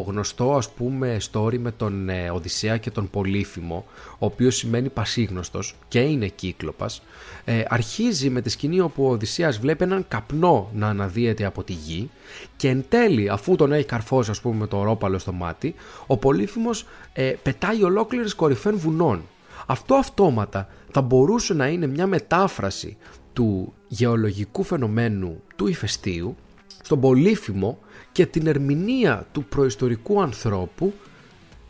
γνωστό 0.07 0.53
ας 0.53 0.69
πούμε 0.69 1.17
story 1.31 1.57
με 1.57 1.71
τον 1.71 2.09
ε, 2.09 2.29
Οδυσσέα 2.29 2.77
και 2.77 2.91
τον 2.91 3.09
Πολύφημο, 3.09 3.85
ο 4.11 4.25
οποίος 4.25 4.55
σημαίνει 4.55 4.89
πασίγνωστος 4.89 5.75
και 5.87 5.99
είναι 5.99 6.27
κύκλοπας, 6.27 7.01
ε, 7.45 7.63
αρχίζει 7.67 8.29
με 8.29 8.41
τη 8.41 8.49
σκηνή 8.49 8.79
όπου 8.79 9.05
ο 9.05 9.09
Οδυσσέας 9.09 9.59
βλέπει 9.59 9.83
έναν 9.83 10.05
καπνό 10.07 10.69
να 10.73 10.87
αναδύεται 10.87 11.45
από 11.45 11.63
τη 11.63 11.73
γη 11.73 12.09
και 12.55 12.69
εν 12.69 12.85
τέλει 12.89 13.29
αφού 13.29 13.55
τον 13.55 13.71
έχει 13.71 13.85
καρφώσει 13.85 14.29
ας 14.29 14.41
πούμε 14.41 14.55
με 14.55 14.67
το 14.67 14.83
ρόπαλο 14.83 15.17
στο 15.17 15.31
μάτι, 15.31 15.75
ο 16.05 16.17
Πολύφημος 16.17 16.85
ε, 17.13 17.33
πετάει 17.43 17.83
ολόκληρες 17.83 18.35
κορυφαίων 18.35 18.77
βουνών. 18.77 19.21
Αυτό 19.65 19.95
αυτόματα 19.95 20.67
θα 20.91 21.01
μπορούσε 21.01 21.53
να 21.53 21.67
είναι 21.67 21.87
μια 21.87 22.07
μετάφραση 22.07 22.97
του 23.33 23.73
γεωλογικού 23.87 24.63
φαινομένου 24.63 25.41
του 25.55 25.67
ηφαιστείου 25.67 26.35
στον 26.83 26.99
Πολύφημο 26.99 27.79
και 28.15 28.25
την 28.25 28.47
ερμηνεία 28.47 29.27
του 29.31 29.43
προϊστορικού 29.43 30.21
ανθρώπου 30.21 30.93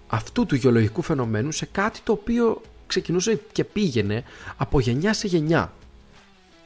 αυτού 0.07 0.45
του 0.45 0.55
γεωλογικού 0.55 1.01
φαινομένου 1.01 1.51
σε 1.51 1.65
κάτι 1.65 1.99
το 2.03 2.11
οποίο 2.11 2.61
ξεκινούσε 2.87 3.39
και 3.51 3.63
πήγαινε 3.63 4.23
από 4.57 4.79
γενιά 4.79 5.13
σε 5.13 5.27
γενιά. 5.27 5.73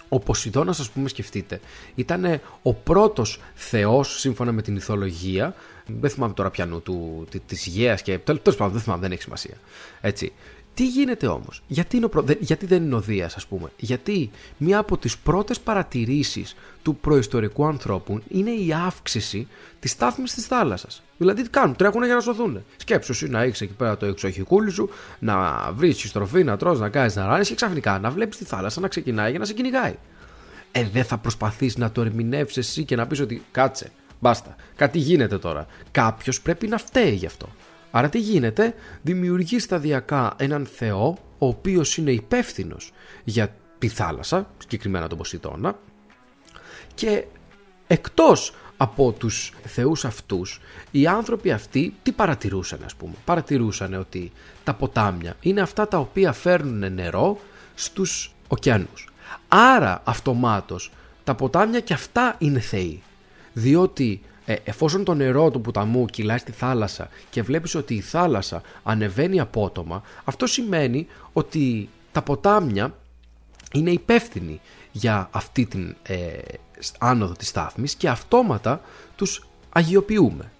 Ο 0.10 0.20
Ποσειδώνας 0.20 0.80
ας 0.80 0.90
πούμε 0.90 1.10
σκεφτείτε 1.10 1.60
ήταν 1.96 2.42
ο 2.62 2.74
πρώτος 2.74 3.42
θεός 3.54 4.20
σύμφωνα 4.20 4.52
με 4.52 4.62
την 4.62 4.76
ηθολογία 4.76 5.56
δεν 5.86 6.10
θυμάμαι 6.10 6.34
τώρα 6.34 6.50
πιανού 6.50 6.82
του, 6.82 7.28
της 7.46 7.66
υγείας 7.66 8.02
και 8.02 8.18
τέλος 8.18 8.56
πάντων 8.56 8.74
δεν 8.74 8.82
θυμάμαι 8.82 9.02
δεν 9.02 9.12
έχει 9.12 9.22
σημασία 9.22 9.56
έτσι 10.02 10.32
τι 10.80 10.88
γίνεται 10.88 11.28
όμως, 11.28 11.62
γιατί, 11.68 12.02
γιατί 12.40 12.66
δεν 12.66 12.84
είναι 12.84 12.96
ο 12.96 13.02
Δίας 13.02 13.36
ας 13.36 13.48
πούμε, 13.48 13.72
γιατί 13.78 14.30
μία 14.58 14.78
από 14.78 14.98
τις 14.98 15.18
πρώτες 15.18 15.60
παρατηρήσεις 15.60 16.56
του 16.82 16.96
προϊστορικού 16.96 17.66
ανθρώπου 17.66 18.22
είναι 18.28 18.52
η 18.52 18.74
αύξηση 18.86 19.48
της 19.80 19.92
στάθμης 19.92 20.34
της 20.34 20.46
θάλασσας. 20.46 21.04
Δηλαδή 21.18 21.42
τι 21.42 21.50
κάνουν, 21.50 21.76
τρέχουν 21.76 22.04
για 22.04 22.14
να 22.16 22.20
σωθούν. 22.20 22.64
Σκέψου 22.78 23.12
εσύ 23.12 23.28
να 23.28 23.42
έχεις 23.42 23.62
εκεί 23.62 23.74
πέρα 23.74 23.98
το 23.98 24.06
εξοχικούλι 24.06 24.72
σου, 24.72 24.90
να 25.20 25.68
βρεις 25.74 26.02
στροφή, 26.10 26.44
να 26.44 26.58
τρως, 26.58 26.80
να 26.80 26.90
κάνεις 26.90 27.16
να 27.16 27.26
ράνεις 27.26 27.48
και 27.48 27.56
ξαφνικά 27.56 28.00
να 28.00 28.10
βλέπεις 28.10 28.38
τη 28.38 28.46
θάλασσα 28.46 28.80
να 28.80 28.88
ξεκινάει 28.88 29.30
για 29.30 29.40
να 29.40 29.46
σε 29.46 29.54
κυνηγάει. 29.54 29.96
Ε, 30.72 30.84
δεν 30.84 31.04
θα 31.04 31.18
προσπαθήσει 31.18 31.80
να 31.80 31.92
το 31.92 32.02
ερμηνεύσεις 32.02 32.68
εσύ 32.68 32.84
και 32.84 32.96
να 32.96 33.08
πεις 33.08 33.20
ότι 33.20 33.44
κάτσε, 33.52 33.92
μπάστα, 34.20 34.56
κάτι 34.76 34.98
γίνεται 34.98 35.38
τώρα. 35.38 35.68
Κάποιος 35.92 36.42
πρέπει 36.42 36.68
να 36.68 36.78
φταίει 36.78 37.14
γι' 37.14 37.26
αυτό. 37.26 37.50
Άρα 37.91 38.10
τι 38.10 38.19
γίνεται, 38.19 38.75
δημιουργεί 39.01 39.60
σταδιακά 39.60 40.34
έναν 40.38 40.65
θεό 40.65 41.17
ο 41.38 41.48
οποίος 41.48 41.98
είναι 41.98 42.12
υπεύθυνος 42.12 42.91
για 43.24 43.55
τη 43.77 43.88
θάλασσα, 43.88 44.50
συγκεκριμένα 44.58 45.08
τον 45.08 45.17
Ποσειδώνα 45.17 45.79
και 46.93 47.25
εκτός 47.88 48.53
από 48.77 49.12
τους 49.12 49.53
θεούς 49.65 50.05
αυτούς, 50.05 50.62
οι 50.91 51.08
άνθρωποι 51.08 51.51
αυτοί 51.51 51.93
τι 52.03 52.12
παρατηρούσαν 52.12 52.79
ας 52.86 52.96
πούμε; 52.96 53.13
Παρατηρούσαν 53.25 53.93
ότι 53.93 54.31
τα 54.63 54.74
ποτάμια 54.74 55.36
είναι 55.39 55.62
αυτά 55.62 55.88
τα 55.88 55.98
οποία 55.98 56.31
φέρνουν 56.31 56.93
νερό 56.93 57.39
στους 57.75 58.36
ωκεανούς. 58.48 59.10
Άρα 59.48 60.01
αυτομάτως 60.05 60.91
τα 61.24 61.36
ποτάμια 61.36 61.79
και 61.79 61.93
αυτά 61.93 62.36
είναι 62.38 62.60
θεοί. 62.60 63.01
Διότι 63.53 64.22
ε, 64.50 64.56
εφόσον 64.63 65.03
το 65.03 65.13
νερό 65.13 65.51
του 65.51 65.62
ποταμού 65.62 66.06
κυλάει 66.06 66.38
στη 66.38 66.51
θάλασσα 66.51 67.10
και 67.29 67.41
βλέπεις 67.41 67.75
ότι 67.75 67.96
η 67.96 68.01
θάλασσα 68.01 68.62
ανεβαίνει 68.84 69.39
απότομα, 69.39 70.03
αυτό 70.24 70.48
σημαίνει 70.48 71.08
ότι 71.34 71.89
τα 72.12 72.22
ποτάμια 72.22 72.96
είναι 73.74 73.91
υπεύθυνοι 73.91 74.62
για 74.91 75.29
αυτή 75.32 75.65
την 75.65 75.96
ε, 76.03 76.38
άνοδο 77.00 77.34
της 77.34 77.48
στάθμης 77.48 77.96
και 77.96 78.10
αυτόματα 78.10 78.82
τους 79.15 79.48
αγιοποιούμε. 79.70 80.51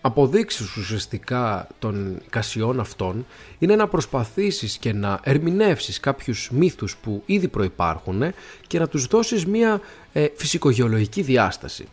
Αποδείξεις 0.00 0.76
ουσιαστικά 0.76 1.68
των 1.78 2.20
κασιών 2.30 2.80
αυτών 2.80 3.26
είναι 3.58 3.76
να 3.76 3.88
προσπαθήσεις 3.88 4.76
και 4.76 4.92
να 4.92 5.20
ερμηνεύσεις 5.22 6.00
κάποιους 6.00 6.50
μύθους 6.50 6.96
που 6.96 7.22
ήδη 7.26 7.48
προϋπάρχουν 7.48 8.22
και 8.66 8.78
να 8.78 8.88
τους 8.88 9.06
δώσεις 9.06 9.46
μια 9.46 9.80
ε, 10.12 10.26
φυσικογεωλογική 10.34 11.22
διάσταση. 11.22 11.88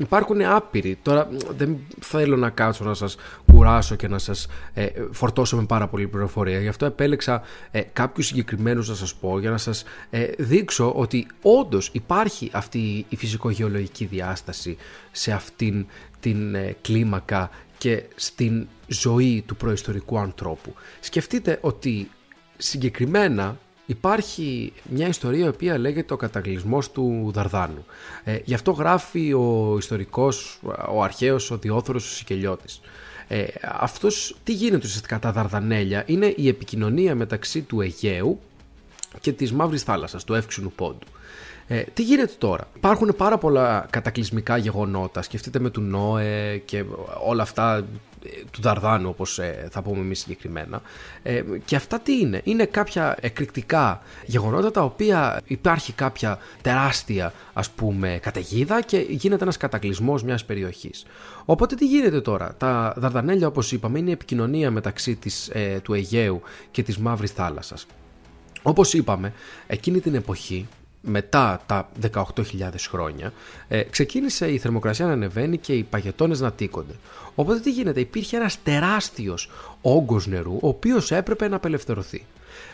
Υπάρχουν 0.00 0.42
άπειροι. 0.42 0.98
Τώρα 1.02 1.28
δεν 1.56 1.78
θέλω 2.00 2.36
να 2.36 2.50
κάτσω 2.50 2.84
να 2.84 2.94
σας 2.94 3.16
κουράσω 3.52 3.94
και 3.94 4.08
να 4.08 4.18
σας 4.18 4.46
ε, 4.74 4.86
φορτώσω 5.10 5.56
με 5.56 5.64
πάρα 5.64 5.88
πολύ 5.88 6.06
πληροφορία. 6.06 6.60
Γι' 6.60 6.68
αυτό 6.68 6.86
επέλεξα 6.86 7.42
ε, 7.70 7.80
κάποιους 7.80 8.26
συγκεκριμένους 8.26 8.88
να 8.88 8.94
σας 8.94 9.14
πω 9.14 9.38
για 9.38 9.50
να 9.50 9.58
σας 9.58 9.84
ε, 10.10 10.26
δείξω 10.38 10.92
ότι 10.92 11.26
όντως 11.42 11.90
υπάρχει 11.92 12.50
αυτή 12.52 13.06
η 13.08 13.16
φυσικογεωλογική 13.16 14.04
διάσταση 14.04 14.76
σε 15.10 15.32
αυτήν 15.32 15.86
την 16.20 16.54
ε, 16.54 16.76
κλίμακα 16.80 17.50
και 17.78 18.02
στην 18.14 18.66
ζωή 18.86 19.44
του 19.46 19.56
προϊστορικού 19.56 20.18
ανθρώπου. 20.18 20.74
Σκεφτείτε 21.00 21.58
ότι 21.60 22.10
συγκεκριμένα 22.56 23.58
Υπάρχει 23.90 24.72
μια 24.90 25.08
ιστορία 25.08 25.44
η 25.44 25.48
οποία 25.48 25.78
λέγεται 25.78 26.14
ο 26.14 26.16
καταγλισμός 26.16 26.90
του 26.90 27.30
Δαρδάνου. 27.34 27.84
Ε, 28.24 28.38
γι' 28.44 28.54
αυτό 28.54 28.70
γράφει 28.70 29.32
ο 29.32 29.74
ιστορικός, 29.78 30.60
ο 30.92 31.02
αρχαίος, 31.02 31.50
ο 31.50 31.58
Διόθωρος, 31.58 32.12
ο 32.12 32.14
Σικελιώτης. 32.14 32.80
Ε, 33.28 33.44
αυτός, 33.62 34.36
τι 34.44 34.52
γίνεται 34.52 34.86
ουσιαστικά 34.86 35.18
τα 35.18 35.32
Δαρδανέλια, 35.32 36.02
είναι 36.06 36.34
η 36.36 36.48
επικοινωνία 36.48 37.14
μεταξύ 37.14 37.62
του 37.62 37.80
Αιγαίου 37.80 38.40
και 39.20 39.32
της 39.32 39.52
Μαύρης 39.52 39.82
Θάλασσας, 39.82 40.24
του 40.24 40.34
Εύξηνου 40.34 40.72
Πόντου. 40.72 41.06
Ε, 41.66 41.82
τι 41.94 42.02
γίνεται 42.02 42.32
τώρα; 42.38 42.68
Υπάρχουν 42.76 43.14
πάρα 43.16 43.38
πολλά 43.38 43.86
κατακλυσμικά 43.90 44.56
γεγονότα. 44.56 45.22
Σκεφτείτε 45.22 45.58
με 45.58 45.70
του 45.70 45.80
Νόε 45.80 46.56
και 46.64 46.84
όλα 47.26 47.42
αυτά 47.42 47.76
ε, 47.76 47.84
του 48.50 48.62
Δαρδάνου 48.62 49.08
όπως 49.08 49.38
ε, 49.38 49.68
θα 49.70 49.82
πούμε 49.82 49.98
εμείς 49.98 50.18
συγκεκριμένα. 50.18 50.82
Ε, 51.22 51.42
και 51.64 51.76
αυτά 51.76 52.00
τι 52.00 52.18
είναι; 52.18 52.40
Είναι 52.44 52.64
κάποια 52.64 53.16
εκρηκτικά 53.20 54.02
γεγονότα 54.26 54.70
τα 54.70 54.82
οποία 54.82 55.40
υπάρχει 55.44 55.92
κάποια 55.92 56.38
τεράστια 56.62 57.32
ας 57.52 57.70
πούμε 57.70 58.18
καταιγίδα 58.22 58.82
και 58.82 58.98
γίνεται 59.08 59.42
ένας 59.42 59.56
κατακλυσμός 59.56 60.22
μιας 60.22 60.44
περιοχής. 60.44 61.04
Οπότε 61.44 61.74
τι 61.74 61.86
γίνεται 61.86 62.20
τώρα; 62.20 62.54
Τα 62.58 62.94
Δαρδανέλια 62.96 63.46
όπως 63.46 63.72
είπαμε 63.72 63.98
είναι 63.98 64.10
η 64.10 64.12
επικοινωνία 64.12 64.70
μεταξύ 64.70 65.16
της, 65.16 65.50
του 65.82 65.94
Αιγαίου 65.94 66.42
και 66.70 66.82
της 66.82 66.98
Μαύρης 66.98 67.30
Θάλασσας. 67.30 67.86
Όπως 68.62 68.94
είπαμε 68.94 69.32
εκείνη 69.66 70.00
την 70.00 70.14
εποχή 70.14 70.68
μετά 71.00 71.60
τα 71.66 71.88
18.000 72.12 72.88
χρόνια, 72.88 73.32
ε, 73.68 73.82
ξεκίνησε 73.82 74.52
η 74.52 74.58
θερμοκρασία 74.58 75.06
να 75.06 75.12
ανεβαίνει 75.12 75.58
και 75.58 75.72
οι 75.72 75.82
παγετώνες 75.82 76.40
να 76.40 76.52
τίκονται. 76.52 76.94
Οπότε 77.34 77.60
τι 77.60 77.70
γίνεται, 77.70 78.00
υπήρχε 78.00 78.36
ένας 78.36 78.62
τεράστιος 78.62 79.50
όγκος 79.80 80.26
νερού, 80.26 80.58
ο 80.62 80.68
οποίος 80.68 81.10
έπρεπε 81.10 81.48
να 81.48 81.56
απελευθερωθεί. 81.56 82.26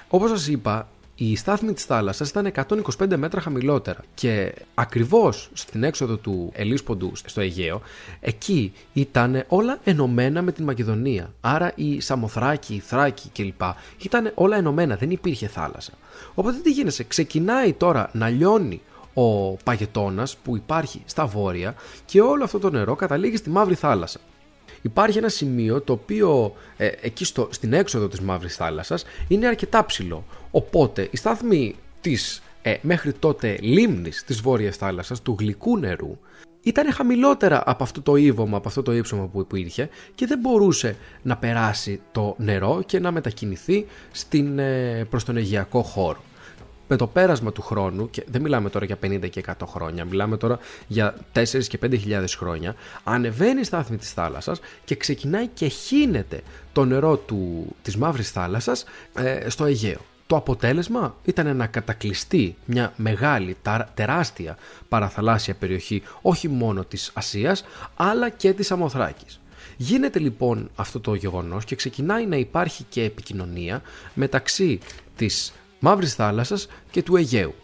Όπως 0.09 0.31
σας 0.31 0.49
είπα, 0.49 0.89
η 1.19 1.37
στάθμη 1.37 1.73
της 1.73 1.85
θάλασσας 1.85 2.29
ήταν 2.29 2.53
125 2.99 3.17
μέτρα 3.17 3.41
χαμηλότερα 3.41 4.01
και 4.15 4.55
ακριβώς 4.75 5.51
στην 5.53 5.83
έξοδο 5.83 6.17
του 6.17 6.51
Ελίσποντου 6.55 7.13
στο 7.15 7.41
Αιγαίο 7.41 7.81
εκεί 8.21 8.73
ήταν 8.93 9.45
όλα 9.49 9.79
ενωμένα 9.85 10.43
με 10.43 10.53
την 10.53 10.65
Μακεδονία. 10.65 11.33
Άρα 11.41 11.73
η 11.75 12.01
Σαμοθράκη, 12.01 12.75
η 12.75 12.79
Θράκη 12.79 13.29
κλπ. 13.29 13.63
ήταν 14.03 14.33
όλα 14.35 14.57
ενωμένα, 14.57 14.97
δεν 14.97 15.11
υπήρχε 15.11 15.47
θάλασσα. 15.47 15.93
Οπότε 16.35 16.59
τι 16.59 16.71
γίνεται, 16.71 17.05
ξεκινάει 17.05 17.73
τώρα 17.73 18.11
να 18.13 18.29
λιώνει 18.29 18.81
ο 19.15 19.57
παγετώνας 19.65 20.37
που 20.37 20.57
υπάρχει 20.57 21.03
στα 21.05 21.27
βόρεια 21.27 21.75
και 22.05 22.21
όλο 22.21 22.45
αυτό 22.45 22.59
το 22.59 22.71
νερό 22.71 22.95
καταλήγει 22.95 23.37
στη 23.37 23.51
Μαύρη 23.51 23.75
Θάλασσα 23.75 24.19
υπάρχει 24.87 25.19
ένα 25.19 25.29
σημείο 25.29 25.81
το 25.81 25.93
οποίο 25.93 26.55
ε, 26.77 26.91
εκεί 27.01 27.25
στο, 27.25 27.49
στην 27.51 27.73
έξοδο 27.73 28.09
της 28.09 28.21
Μαύρης 28.21 28.57
Θάλασσας 28.57 29.05
είναι 29.29 29.47
αρκετά 29.47 29.85
ψηλό. 29.87 30.25
Οπότε 30.51 31.09
η 31.11 31.17
στάθμη 31.17 31.75
της 32.01 32.43
ε, 32.63 32.77
μέχρι 32.83 33.13
τότε 33.13 33.59
λίμνης 33.61 34.25
της 34.25 34.41
Βόρειας 34.41 34.77
Θάλασσας, 34.77 35.23
του 35.23 35.37
γλυκού 35.39 35.79
νερού, 35.79 36.19
ήταν 36.63 36.93
χαμηλότερα 36.93 37.63
από 37.67 37.83
αυτό 37.83 38.03
το 38.03 38.17
ύβομα, 38.17 38.57
από 38.57 38.69
αυτό 38.69 38.83
το 38.83 38.93
ύψωμα 38.93 39.27
που 39.27 39.41
υπήρχε 39.41 39.89
και 40.15 40.27
δεν 40.27 40.39
μπορούσε 40.39 40.97
να 41.23 41.37
περάσει 41.37 42.01
το 42.13 42.35
νερό 42.39 42.83
και 42.87 43.01
να 43.01 43.11
μετακινηθεί 43.11 43.87
στην, 44.13 44.59
ε, 44.59 45.07
προς 45.11 45.25
τον 45.25 45.37
Αιγιακό 45.37 45.83
χώρο 45.83 46.23
με 46.89 46.97
το 46.97 47.07
πέρασμα 47.07 47.53
του 47.53 47.63
χρόνου, 47.63 48.11
και 48.11 48.25
δεν 48.31 48.43
μιλάμε 48.43 48.71
τώρα 48.71 48.85
για 48.85 48.99
50 49.03 49.29
και 49.31 49.45
100 49.47 49.53
χρόνια, 49.67 50.05
μιλάμε 50.05 50.37
τώρα 50.37 50.59
για 50.87 51.15
4 51.33 51.45
και 51.69 51.79
5 51.83 51.99
χιλιάδες 51.99 52.35
χρόνια, 52.35 52.75
ανεβαίνει 53.05 53.61
η 53.61 53.65
στάθμη 53.65 53.97
της 53.97 54.13
θάλασσας 54.13 54.61
και 54.85 54.97
ξεκινάει 54.97 55.47
και 55.47 55.67
χύνεται 55.67 56.41
το 56.73 56.85
νερό 56.85 57.17
του, 57.17 57.67
της 57.83 57.97
Μαύρης 57.97 58.31
Θάλασσας 58.31 58.85
ε, 59.15 59.49
στο 59.49 59.65
Αιγαίο. 59.65 60.01
Το 60.27 60.37
αποτέλεσμα 60.37 61.17
ήταν 61.25 61.57
να 61.57 61.67
κατακλειστεί 61.67 62.57
μια 62.65 62.93
μεγάλη, 62.97 63.57
τεράστια 63.95 64.57
παραθαλάσσια 64.89 65.55
περιοχή 65.55 66.03
όχι 66.23 66.49
μόνο 66.49 66.85
της 66.85 67.11
Ασίας 67.15 67.65
αλλά 67.97 68.29
και 68.29 68.53
της 68.53 68.71
Αμοθράκης. 68.71 69.41
Γίνεται 69.77 70.19
λοιπόν 70.19 70.71
αυτό 70.75 71.01
το 71.01 71.15
γεγονός 71.15 71.65
και 71.65 71.75
ξεκινάει 71.75 72.27
να 72.27 72.37
υπάρχει 72.37 72.85
και 72.89 73.03
επικοινωνία 73.03 73.83
μεταξύ 74.15 74.79
της 75.17 75.53
Μαύρης 75.79 76.15
Θάλασσας 76.15 76.69
και 76.91 77.03
του 77.03 77.17
Αιγαίου. 77.17 77.55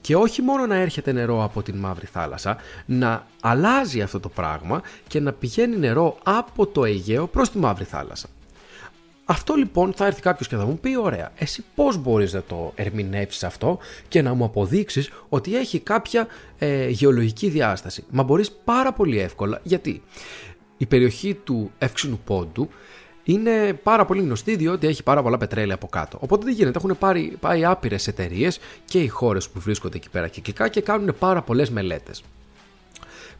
Και 0.00 0.16
όχι 0.16 0.42
μόνο 0.42 0.66
να 0.66 0.74
έρχεται 0.74 1.12
νερό 1.12 1.44
από 1.44 1.62
την 1.62 1.76
Μαύρη 1.76 2.06
Θάλασσα, 2.06 2.56
να 2.86 3.26
αλλάζει 3.40 4.02
αυτό 4.02 4.20
το 4.20 4.28
πράγμα 4.28 4.82
και 5.06 5.20
να 5.20 5.32
πηγαίνει 5.32 5.76
νερό 5.76 6.18
από 6.22 6.66
το 6.66 6.84
Αιγαίο 6.84 7.26
προς 7.26 7.50
τη 7.50 7.58
Μαύρη 7.58 7.84
Θάλασσα. 7.84 8.28
Αυτό 9.24 9.54
λοιπόν 9.54 9.92
θα 9.92 10.06
έρθει 10.06 10.20
κάποιος 10.20 10.48
και 10.48 10.56
θα 10.56 10.64
μου 10.64 10.78
πει: 10.78 10.96
Ωραία, 10.96 11.32
εσύ 11.36 11.64
πώς 11.74 11.96
μπορείς 11.96 12.32
να 12.32 12.42
το 12.42 12.72
ερμηνεύσεις 12.74 13.44
αυτό 13.44 13.78
και 14.08 14.22
να 14.22 14.34
μου 14.34 14.44
αποδείξεις 14.44 15.10
ότι 15.28 15.56
έχει 15.56 15.78
κάποια 15.78 16.26
ε, 16.58 16.88
γεωλογική 16.88 17.48
διάσταση. 17.48 18.04
Μα 18.10 18.22
μπορείς 18.22 18.52
πάρα 18.64 18.92
πολύ 18.92 19.20
εύκολα 19.20 19.60
γιατί 19.62 20.02
η 20.76 20.86
περιοχή 20.86 21.34
του 21.34 21.70
εύξηνου 21.78 22.20
πόντου 22.24 22.68
είναι 23.24 23.72
πάρα 23.82 24.04
πολύ 24.04 24.20
γνωστή 24.20 24.56
διότι 24.56 24.86
έχει 24.86 25.02
πάρα 25.02 25.22
πολλά 25.22 25.38
πετρέλαια 25.38 25.74
από 25.74 25.86
κάτω. 25.86 26.18
Οπότε 26.20 26.44
τι 26.44 26.52
γίνεται, 26.52 26.78
έχουν 26.78 26.98
πάρει, 26.98 27.36
πάει 27.40 27.64
άπειρες 27.64 28.06
εταιρείες 28.06 28.58
και 28.84 28.98
οι 28.98 29.08
χώρες 29.08 29.48
που 29.48 29.60
βρίσκονται 29.60 29.96
εκεί 29.96 30.10
πέρα 30.10 30.28
κυκλικά 30.28 30.68
και 30.68 30.80
κάνουν 30.80 31.14
πάρα 31.18 31.42
πολλές 31.42 31.70
μελέτες. 31.70 32.22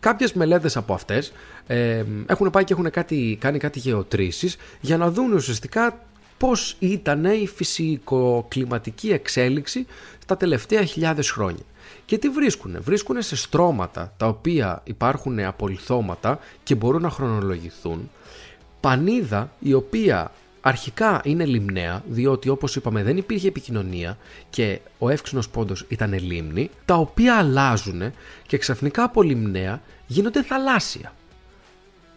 Κάποιες 0.00 0.32
μελέτες 0.32 0.76
από 0.76 0.94
αυτές 0.94 1.32
ε, 1.66 2.04
έχουν 2.26 2.50
πάει 2.50 2.64
και 2.64 2.72
έχουν 2.72 2.90
κάτι, 2.90 3.36
κάνει 3.40 3.58
κάτι 3.58 3.78
γεωτρήσεις 3.78 4.56
για 4.80 4.96
να 4.96 5.10
δουν 5.10 5.32
ουσιαστικά 5.32 5.98
πώς 6.38 6.76
ήταν 6.78 7.24
η 7.24 7.46
φυσικοκλιματική 7.46 9.10
εξέλιξη 9.10 9.86
στα 10.22 10.36
τελευταία 10.36 10.84
χιλιάδες 10.84 11.30
χρόνια. 11.30 11.62
Και 12.04 12.18
τι 12.18 12.28
βρίσκουν, 12.28 12.76
βρίσκουν 12.80 13.22
σε 13.22 13.36
στρώματα 13.36 14.12
τα 14.16 14.26
οποία 14.26 14.80
υπάρχουν 14.84 15.40
απολυθώματα 15.40 16.38
και 16.62 16.74
μπορούν 16.74 17.02
να 17.02 17.10
χρονολογηθούν 17.10 18.10
πανίδα 18.84 19.52
η 19.58 19.72
οποία 19.72 20.32
αρχικά 20.60 21.20
είναι 21.24 21.44
λιμναία, 21.44 22.02
διότι 22.08 22.48
όπως 22.48 22.76
είπαμε 22.76 23.02
δεν 23.02 23.16
υπήρχε 23.16 23.48
επικοινωνία 23.48 24.18
και 24.50 24.80
ο 24.98 25.08
εύξηνος 25.08 25.48
πόντος 25.48 25.84
ήταν 25.88 26.18
λίμνη, 26.18 26.70
τα 26.84 26.94
οποία 26.94 27.36
αλλάζουν 27.36 28.02
και 28.46 28.58
ξαφνικά 28.58 29.02
από 29.02 29.22
λιμναία 29.22 29.82
γίνονται 30.06 30.42
θαλάσσια. 30.42 31.12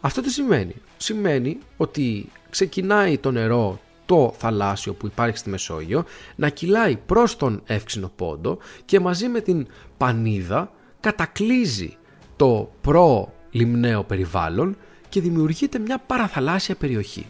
Αυτό 0.01 0.21
τι 0.21 0.29
σημαίνει; 0.29 0.75
Σημαίνει 0.97 1.57
ότι 1.77 2.29
ξεκινάει 2.49 3.17
το 3.17 3.31
νερό 3.31 3.79
το 4.05 4.33
θαλάσσιο 4.37 4.93
που 4.93 5.05
υπάρχει 5.05 5.37
στη 5.37 5.49
Μεσόγειο 5.49 6.05
να 6.35 6.49
κυλάει 6.49 6.97
προς 7.05 7.35
τον 7.35 7.61
εύξηνο 7.65 8.11
πόντο 8.15 8.57
και 8.85 8.99
μαζί 8.99 9.27
με 9.27 9.39
την 9.39 9.67
πανίδα 9.97 10.71
κατακλίζει 10.99 11.97
το 12.35 12.71
προ-λιμναίο 12.81 14.03
περιβάλλον 14.03 14.77
και 15.09 15.21
δημιουργείται 15.21 15.79
μια 15.79 15.97
παραθαλάσσια 15.97 16.75
περιοχή. 16.75 17.25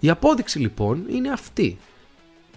Η 0.00 0.10
απόδειξη 0.10 0.58
λοιπόν 0.58 1.04
είναι 1.08 1.30
αυτή. 1.30 1.78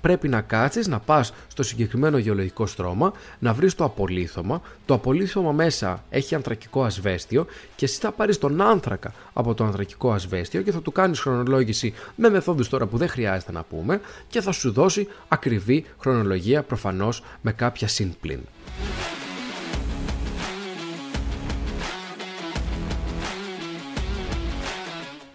Πρέπει 0.02 0.28
να 0.28 0.42
κάτσεις, 0.42 0.88
να 0.88 1.00
πας 1.00 1.34
στο 1.48 1.64
συγκεκριμένο 1.64 2.18
γεωλογικό 2.18 2.66
στρώμα, 2.66 3.14
να 3.40 3.54
βρεις 3.54 3.76
το 3.76 3.84
απολύθωμα, 3.84 4.62
το 4.86 4.94
απολύθωμα 4.94 5.52
μέσα 5.52 6.04
έχει 6.10 6.36
ανθρακικό 6.36 6.84
ασβέστιο 6.84 7.46
και 7.76 7.86
εσύ 7.86 8.00
θα 8.00 8.12
πάρεις 8.12 8.38
τον 8.38 8.62
άνθρακα 8.62 9.14
από 9.34 9.54
το 9.54 9.64
ανθρακικό 9.64 10.12
ασβέστιο 10.12 10.62
και 10.62 10.72
θα 10.72 10.82
του 10.82 10.92
κάνεις 10.92 11.20
χρονολόγηση 11.20 11.94
με 12.16 12.30
μεθόδους 12.30 12.70
τώρα 12.70 12.86
που 12.86 12.98
δεν 12.98 13.08
χρειάζεται 13.08 13.52
να 13.52 13.64
πούμε 13.64 14.02
και 14.28 14.42
θα 14.42 14.52
σου 14.52 14.72
δώσει 14.72 15.08
ακριβή 15.28 15.86
χρονολογία 16.00 16.64
προφανώς 16.64 17.24
με 17.42 17.52
κάποια 17.52 17.88
συμπλήν. 17.88 18.40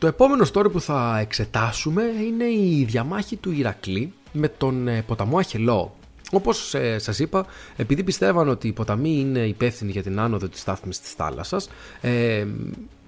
Το 0.00 0.06
επόμενο 0.06 0.46
story 0.52 0.72
που 0.72 0.80
θα 0.80 1.18
εξετάσουμε 1.18 2.02
είναι 2.02 2.44
η 2.44 2.84
διαμάχη 2.88 3.36
του 3.36 3.50
Ηρακλή 3.50 4.12
με 4.32 4.48
τον 4.48 4.88
ε, 4.88 5.02
ποταμό 5.02 5.38
Αχελό. 5.38 5.96
Όπως 6.30 6.74
ε, 6.74 6.98
σας 6.98 7.18
είπα, 7.18 7.46
επειδή 7.76 8.02
πιστεύαν 8.02 8.48
ότι 8.48 8.68
οι 8.68 8.72
ποταμοί 8.72 9.18
είναι 9.18 9.46
υπεύθυνοι 9.46 9.90
για 9.90 10.02
την 10.02 10.20
άνοδο 10.20 10.48
της 10.48 10.60
στάθμης 10.60 11.00
της 11.00 11.12
θάλασσας, 11.12 11.68
ε, 12.00 12.46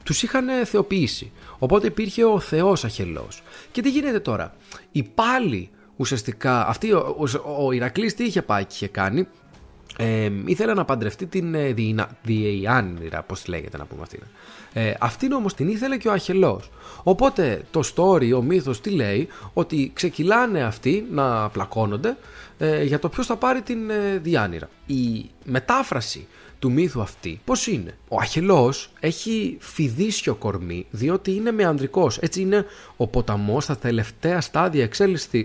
τους 0.02 0.22
είχαν 0.22 0.66
θεοποιήσει. 0.66 1.32
Οπότε 1.58 1.86
υπήρχε 1.86 2.24
ο 2.24 2.40
θεός 2.40 2.84
Αχελός. 2.84 3.42
Και 3.72 3.82
τι 3.82 3.90
γίνεται 3.90 4.20
τώρα; 4.20 4.54
Η 4.92 5.02
πάλι 5.02 5.70
ουσιαστικά, 5.96 6.66
αυτή, 6.66 6.92
ο, 6.92 7.16
ο, 7.18 7.64
ο 7.66 7.72
Ηρακλής 7.72 8.14
τι 8.14 8.24
είχε 8.24 8.42
πάει 8.42 8.64
και 8.64 8.74
είχε 8.74 8.88
κάνει, 8.88 9.26
ε, 10.02 10.30
ήθελε 10.44 10.74
να 10.74 10.84
παντρευτεί 10.84 11.26
την 11.26 11.54
ε, 11.54 11.74
Διεϊάννηρα, 12.22 13.22
πώς 13.22 13.46
λέγεται 13.46 13.76
να 13.76 13.84
πούμε 13.84 14.02
αυτήν. 14.02 14.20
Ε, 14.72 14.94
αυτήν 15.00 15.32
όμως 15.32 15.54
την 15.54 15.68
ήθελε 15.68 15.96
και 15.96 16.08
ο 16.08 16.12
Αχελός. 16.12 16.70
Οπότε 17.02 17.62
το 17.70 17.80
story, 17.94 18.32
ο 18.36 18.42
μύθος 18.42 18.80
τι 18.80 18.90
λέει, 18.90 19.28
ότι 19.52 19.90
ξεκυλάνε 19.94 20.62
αυτοί 20.62 21.06
να 21.10 21.48
πλακώνονται 21.48 22.16
ε, 22.58 22.82
για 22.82 22.98
το 22.98 23.08
ποιος 23.08 23.26
θα 23.26 23.36
πάρει 23.36 23.62
την 23.62 23.90
ε, 23.90 24.18
Διάνυρα. 24.22 24.68
Η 24.86 25.30
μετάφραση 25.44 26.26
του 26.62 26.72
μύθου 26.72 27.00
αυτή 27.00 27.40
πώς 27.44 27.66
είναι; 27.66 27.94
Ο 28.08 28.16
Αχελός 28.20 28.90
έχει 29.00 29.56
φιδίσιο 29.60 30.34
κορμί 30.34 30.86
διότι 30.90 31.34
είναι 31.34 31.50
με 31.50 31.64
ανδρικός. 31.64 32.18
Έτσι 32.18 32.40
είναι 32.40 32.66
ο 32.96 33.06
ποταμός 33.06 33.64
στα 33.64 33.76
τελευταία 33.76 34.40
στάδια 34.40 34.88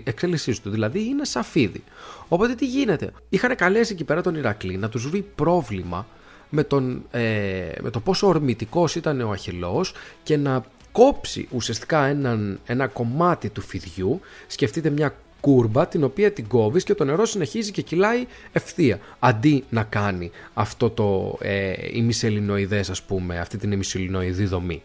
εξέλιξής 0.04 0.60
του, 0.60 0.70
δηλαδή 0.70 1.04
είναι 1.04 1.24
σαφίδι. 1.24 1.82
Οπότε 2.28 2.54
τι 2.54 2.66
γίνεται; 2.66 3.12
Είχαν 3.28 3.56
καλέσει 3.56 3.92
εκεί 3.92 4.04
πέρα 4.04 4.22
τον 4.22 4.34
Ηρακλή 4.34 4.76
να 4.76 4.88
τους 4.88 5.08
βρει 5.08 5.26
πρόβλημα 5.34 6.06
με, 6.48 6.64
τον, 6.64 7.02
ε, 7.10 7.70
με 7.80 7.90
το 7.90 8.00
πόσο 8.00 8.26
ορμητικός 8.26 8.94
ήταν 8.94 9.20
ο 9.20 9.30
Αχελός 9.30 9.92
και 10.22 10.36
να 10.36 10.64
κόψει 10.92 11.48
ουσιαστικά 11.50 12.04
έναν, 12.04 12.60
ένα 12.66 12.86
κομμάτι 12.86 13.48
του 13.48 13.60
φιδιού. 13.60 14.20
Σκεφτείτε 14.46 14.90
μια 14.90 15.14
κούρμπα 15.40 15.86
την 15.86 16.04
οποία 16.04 16.32
την 16.32 16.48
κόβεις 16.48 16.84
και 16.84 16.94
το 16.94 17.04
νερό 17.04 17.24
συνεχίζει 17.24 17.70
και 17.70 17.82
κυλάει 17.82 18.26
ευθεία 18.52 18.98
αντί 19.18 19.64
να 19.70 19.82
κάνει 19.82 20.30
αυτό 20.54 20.90
το 20.90 21.38
ε, 21.40 21.72
ημισελινοειδές 21.92 22.90
ας 22.90 23.02
πούμε 23.02 23.38
αυτή 23.38 23.56
την 23.56 23.72
ημισελινοειδή 23.72 24.44
δομή. 24.44 24.82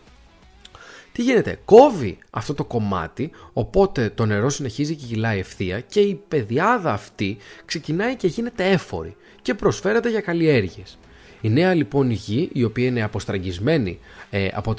Τι 1.12 1.22
γίνεται, 1.22 1.60
κόβει 1.66 2.18
αυτό 2.30 2.54
το 2.54 2.64
κομμάτι, 2.64 3.32
οπότε 3.54 4.12
το 4.16 4.26
νερό 4.26 4.50
συνεχίζει 4.50 4.96
και 4.96 5.06
κυλάει 5.06 5.40
ευθεία 5.40 5.80
και 5.80 6.00
η 6.00 6.22
πεδιάδα 6.28 6.94
αυτή 6.94 7.38
ξεκινάει 7.66 8.16
και 8.16 8.28
γίνεται 8.28 8.70
έφορη 8.70 9.16
και 9.42 9.54
προσφέρεται 9.54 10.10
για 10.10 10.22
καλλιέργειες. 10.22 10.98
Η 11.42 11.50
νέα 11.50 11.74
λοιπόν 11.74 12.12
γη, 12.12 12.50
η 12.54 12.64
οποία 12.64 12.86
είναι 12.86 13.04
αποστραγγισμένη 13.04 14.00
ε, 14.30 14.48
από 14.54 14.74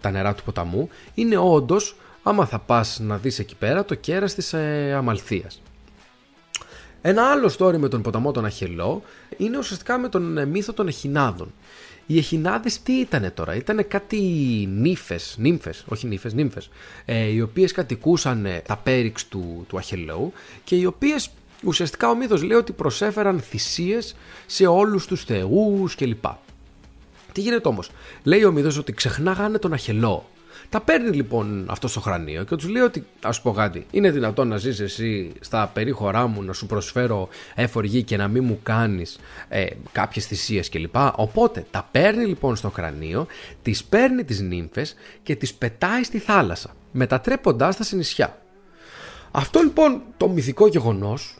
τα 0.00 0.10
νερά 0.10 0.34
του 0.34 0.42
ποταμού, 0.42 0.88
είναι 1.14 1.36
όντως, 1.36 1.96
άμα 2.28 2.46
θα 2.46 2.58
πας 2.58 2.98
να 3.00 3.16
δεις 3.16 3.38
εκεί 3.38 3.54
πέρα, 3.54 3.84
το 3.84 3.94
κέρας 3.94 4.34
της 4.34 4.52
ε, 4.52 4.92
Αμαλθίας. 4.96 5.62
Ένα 7.00 7.30
άλλο 7.30 7.50
story 7.58 7.76
με 7.76 7.88
τον 7.88 8.02
ποταμό 8.02 8.32
τον 8.32 8.44
Αχελό 8.44 9.02
είναι 9.36 9.58
ουσιαστικά 9.58 9.98
με 9.98 10.08
τον 10.08 10.38
ε, 10.38 10.44
μύθο 10.44 10.72
των 10.72 10.88
Εχινάδων. 10.88 11.52
Οι 12.06 12.18
Εχινάδες 12.18 12.82
τι 12.82 12.92
ήτανε 12.92 13.30
τώρα, 13.30 13.54
ήτανε 13.54 13.82
κάτι 13.82 14.18
νύφες, 14.70 15.34
νύμφες, 15.38 15.84
όχι 15.88 16.06
νύφες, 16.06 16.34
νύμφες, 16.34 16.70
ε, 17.04 17.24
οι 17.24 17.40
οποίες 17.40 17.72
κατοικούσαν 17.72 18.46
τα 18.66 18.76
πέριξ 18.76 19.28
του, 19.28 19.64
του 19.68 19.78
Αχελόου 19.78 20.32
και 20.64 20.76
οι 20.76 20.84
οποίες 20.84 21.30
Ουσιαστικά 21.64 22.10
ο 22.10 22.14
μύθος 22.14 22.42
λέει 22.42 22.56
ότι 22.56 22.72
προσέφεραν 22.72 23.40
θυσίες 23.40 24.16
σε 24.46 24.66
όλους 24.66 25.06
τους 25.06 25.24
θεούς 25.24 25.94
κλπ. 25.94 26.24
Τι 27.32 27.40
γίνεται 27.40 27.68
όμως, 27.68 27.90
λέει 28.22 28.44
ο 28.44 28.52
μύθος 28.52 28.78
ότι 28.78 28.92
ξεχνάγανε 28.92 29.58
τον 29.58 29.72
Αχελό. 29.72 30.26
Τα 30.70 30.80
παίρνει 30.80 31.16
λοιπόν 31.16 31.66
αυτός 31.70 31.90
στο 31.90 32.00
χρανίο 32.00 32.44
και 32.44 32.56
τους 32.56 32.68
λέει 32.68 32.82
ότι, 32.82 33.06
ας 33.22 33.42
πω 33.42 33.52
κάτι, 33.52 33.86
είναι 33.90 34.10
δυνατόν 34.10 34.48
να 34.48 34.56
ζεις 34.56 34.80
εσύ 34.80 35.32
στα 35.40 35.70
περίχωρά 35.74 36.26
μου 36.26 36.42
να 36.42 36.52
σου 36.52 36.66
προσφέρω 36.66 37.28
έφορ 37.54 37.84
και 37.84 38.16
να 38.16 38.28
μην 38.28 38.44
μου 38.44 38.60
κάνεις 38.62 39.18
ε, 39.48 39.66
κάποιες 39.92 40.26
θυσίες 40.26 40.68
κλπ. 40.68 40.96
Οπότε 41.14 41.66
τα 41.70 41.88
παίρνει 41.90 42.24
λοιπόν 42.24 42.56
στο 42.56 42.70
κρανίο, 42.70 43.26
τις 43.62 43.84
παίρνει 43.84 44.24
τις 44.24 44.40
νύμφες 44.40 44.94
και 45.22 45.36
τις 45.36 45.54
πετάει 45.54 46.02
στη 46.02 46.18
θάλασσα, 46.18 46.74
μετατρέποντάς 46.92 47.76
τα 47.76 47.82
σε 47.82 47.96
νησιά. 47.96 48.38
Αυτό 49.30 49.60
λοιπόν 49.60 50.02
το 50.16 50.28
μυθικό 50.28 50.66
γεγονός 50.66 51.34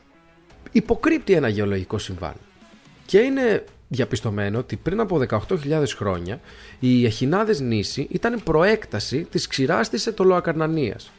υποκρύπτει 0.72 1.32
ένα 1.32 1.48
γεωλογικό 1.48 1.98
συμβάν. 1.98 2.34
Και 3.06 3.18
είναι 3.18 3.64
διαπιστωμένο 3.88 4.59
ότι 4.59 4.77
πριν 4.77 5.01
από 5.01 5.20
18.000 5.29 5.85
χρόνια 5.96 6.40
οι 6.79 7.05
Εχινάδες 7.05 7.61
νήσι 7.61 8.07
ήταν 8.11 8.42
προέκταση 8.44 9.27
της 9.31 9.46
ξηράς 9.46 9.88
της 9.88 10.07
Ετωλοακαρνανίας. 10.07 11.11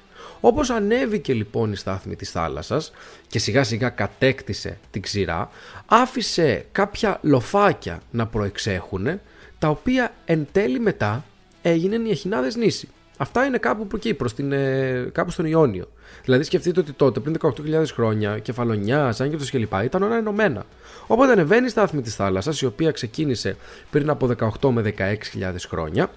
Όπως 0.42 0.70
ανέβηκε 0.70 1.34
λοιπόν 1.34 1.72
η 1.72 1.76
στάθμη 1.76 2.16
της 2.16 2.32
θάλασσας 2.32 2.92
και 3.28 3.40
σιγά 3.40 3.64
σιγά 3.64 3.90
κατέκτησε 3.90 4.78
την 4.92 5.02
ξηρά, 5.02 5.50
άφησε 5.86 6.66
κάποια 6.72 7.20
λοφάκια 7.22 8.02
να 8.12 8.28
προεξέχουν, 8.28 9.20
τα 9.60 9.68
οποία 9.68 10.14
εν 10.26 10.48
τέλει 10.52 10.80
μετά 10.80 11.26
έγιναν 11.62 12.06
οι 12.06 12.10
Εχινάδες 12.10 12.56
νήσι. 12.56 12.90
Αυτά 13.22 13.46
είναι 13.46 13.58
κάπου 13.58 13.82
από 13.84 13.96
εκεί, 13.96 14.14
προς 14.14 14.34
την, 14.34 14.52
ε, 14.52 15.10
κάπου 15.12 15.32
στον 15.32 15.46
Ιόνιο. 15.46 15.86
Δηλαδή 16.24 16.44
σκεφτείτε 16.44 16.80
ότι 16.80 16.92
τότε, 16.92 17.20
πριν 17.20 17.34
18.000 17.34 17.94
χρόνια, 17.94 18.40
κεφαλονιάς, 18.40 19.22
Άγγελος 19.22 19.50
κλπ. 19.50 19.74
ήταν 19.84 20.04
όλα 20.04 20.18
ενωμένα. 20.18 20.66
Οπότε 21.08 21.32
ανεβαίνει 21.32 21.66
η 21.66 21.70
στάθμη 21.70 22.02
της 22.02 22.16
θάλασσας, 22.16 22.62
η 22.62 22.66
οποία 22.66 22.92
ξεκίνησε 22.92 23.58
πριν 23.90 24.10
από 24.10 24.28
18 24.28 24.72
με 24.72 24.82
16.000 24.82 25.68
χρόνια. 25.68 26.12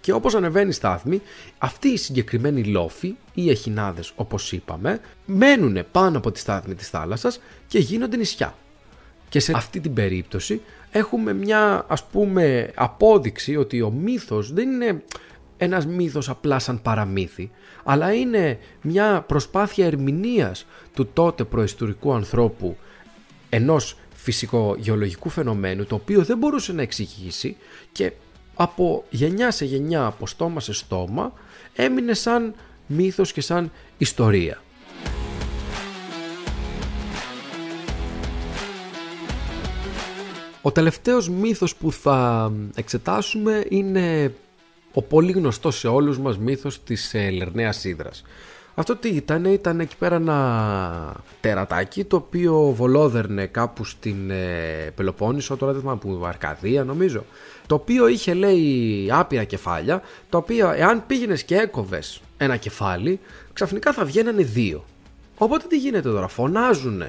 Και 0.00 0.12
όπως 0.12 0.34
ανεβαίνει 0.34 0.68
η 0.68 0.72
στάθμη, 0.72 1.22
αυτοί 1.58 1.88
οι 1.88 1.96
συγκεκριμένοι 1.96 2.64
λόφοι, 2.64 3.14
οι 3.34 3.50
εχινάδες 3.50 4.12
όπως 4.16 4.52
είπαμε, 4.52 5.00
μένουν 5.26 5.84
πάνω 5.92 6.18
από 6.18 6.30
τη 6.30 6.38
στάθμη 6.38 6.74
της 6.74 6.88
θάλασσας 6.88 7.40
και 7.66 7.78
γίνονται 7.78 8.16
νησιά. 8.16 8.54
Και 9.28 9.40
σε 9.40 9.52
αυτή 9.54 9.80
την 9.80 9.94
περίπτωση 9.94 10.60
έχουμε 10.90 11.32
μια 11.32 11.84
ας 11.88 12.04
πούμε 12.04 12.70
απόδειξη 12.74 13.56
ότι 13.56 13.82
ο 13.82 13.90
μύθος 13.90 14.52
δεν 14.52 14.70
είναι 14.70 15.02
ένας 15.62 15.86
μύθος 15.86 16.28
απλά 16.28 16.58
σαν 16.58 16.82
παραμύθι, 16.82 17.50
αλλά 17.84 18.12
είναι 18.12 18.58
μια 18.82 19.24
προσπάθεια 19.26 19.86
ερμηνείας 19.86 20.66
του 20.94 21.06
τότε 21.12 21.44
προϊστορικού 21.44 22.12
ανθρώπου 22.14 22.76
ενός 23.48 23.96
φυσικογεωλογικού 24.14 25.28
φαινομένου 25.28 25.84
το 25.84 25.94
οποίο 25.94 26.24
δεν 26.24 26.38
μπορούσε 26.38 26.72
να 26.72 26.82
εξηγήσει 26.82 27.56
και 27.92 28.12
από 28.54 29.04
γενιά 29.10 29.50
σε 29.50 29.64
γενιά, 29.64 30.04
από 30.04 30.26
στόμα 30.26 30.60
σε 30.60 30.72
στόμα 30.72 31.32
έμεινε 31.74 32.14
σαν 32.14 32.54
μύθος 32.86 33.32
και 33.32 33.40
σαν 33.40 33.70
ιστορία. 33.98 34.62
Ο 40.62 40.72
τελευταίος 40.72 41.28
μύθος 41.28 41.76
που 41.76 41.92
θα 41.92 42.52
εξετάσουμε 42.74 43.64
είναι 43.68 44.34
ο 44.92 45.02
πολύ 45.02 45.32
γνωστός 45.32 45.78
σε 45.78 45.88
όλους 45.88 46.18
μας 46.18 46.38
μύθος 46.38 46.82
της 46.82 47.14
ε, 47.14 47.30
Λερναίας 47.30 47.84
Ήδρας. 47.84 48.22
Αυτό 48.74 48.96
τι 48.96 49.08
ήταν, 49.08 49.44
ήταν 49.44 49.80
εκεί 49.80 49.96
πέρα 49.96 50.14
ένα 50.14 51.14
τερατάκι 51.40 52.04
το 52.04 52.16
οποίο 52.16 52.54
βολόδερνε 52.76 53.46
κάπου 53.46 53.84
στην 53.84 54.30
ε, 54.30 54.92
Πελοπόννησο, 54.94 55.56
τώρα 55.56 55.72
δεν 55.72 55.80
θυμάμαι 55.80 55.98
που, 55.98 56.24
Αρκαδία 56.26 56.84
νομίζω, 56.84 57.24
το 57.66 57.74
οποίο 57.74 58.08
είχε 58.08 58.34
λέει 58.34 59.08
άπειρα 59.12 59.44
κεφάλια, 59.44 60.02
τα 60.28 60.38
οποία 60.38 60.74
εάν 60.76 61.06
πήγαινες 61.06 61.44
και 61.44 61.56
έκοβες 61.56 62.20
ένα 62.36 62.56
κεφάλι, 62.56 63.20
ξαφνικά 63.52 63.92
θα 63.92 64.04
βγαίνανε 64.04 64.42
δύο. 64.42 64.84
Οπότε 65.36 65.66
τι 65.68 65.78
γίνεται 65.78 66.10
τώρα, 66.10 66.28
φωνάζουν 66.28 67.02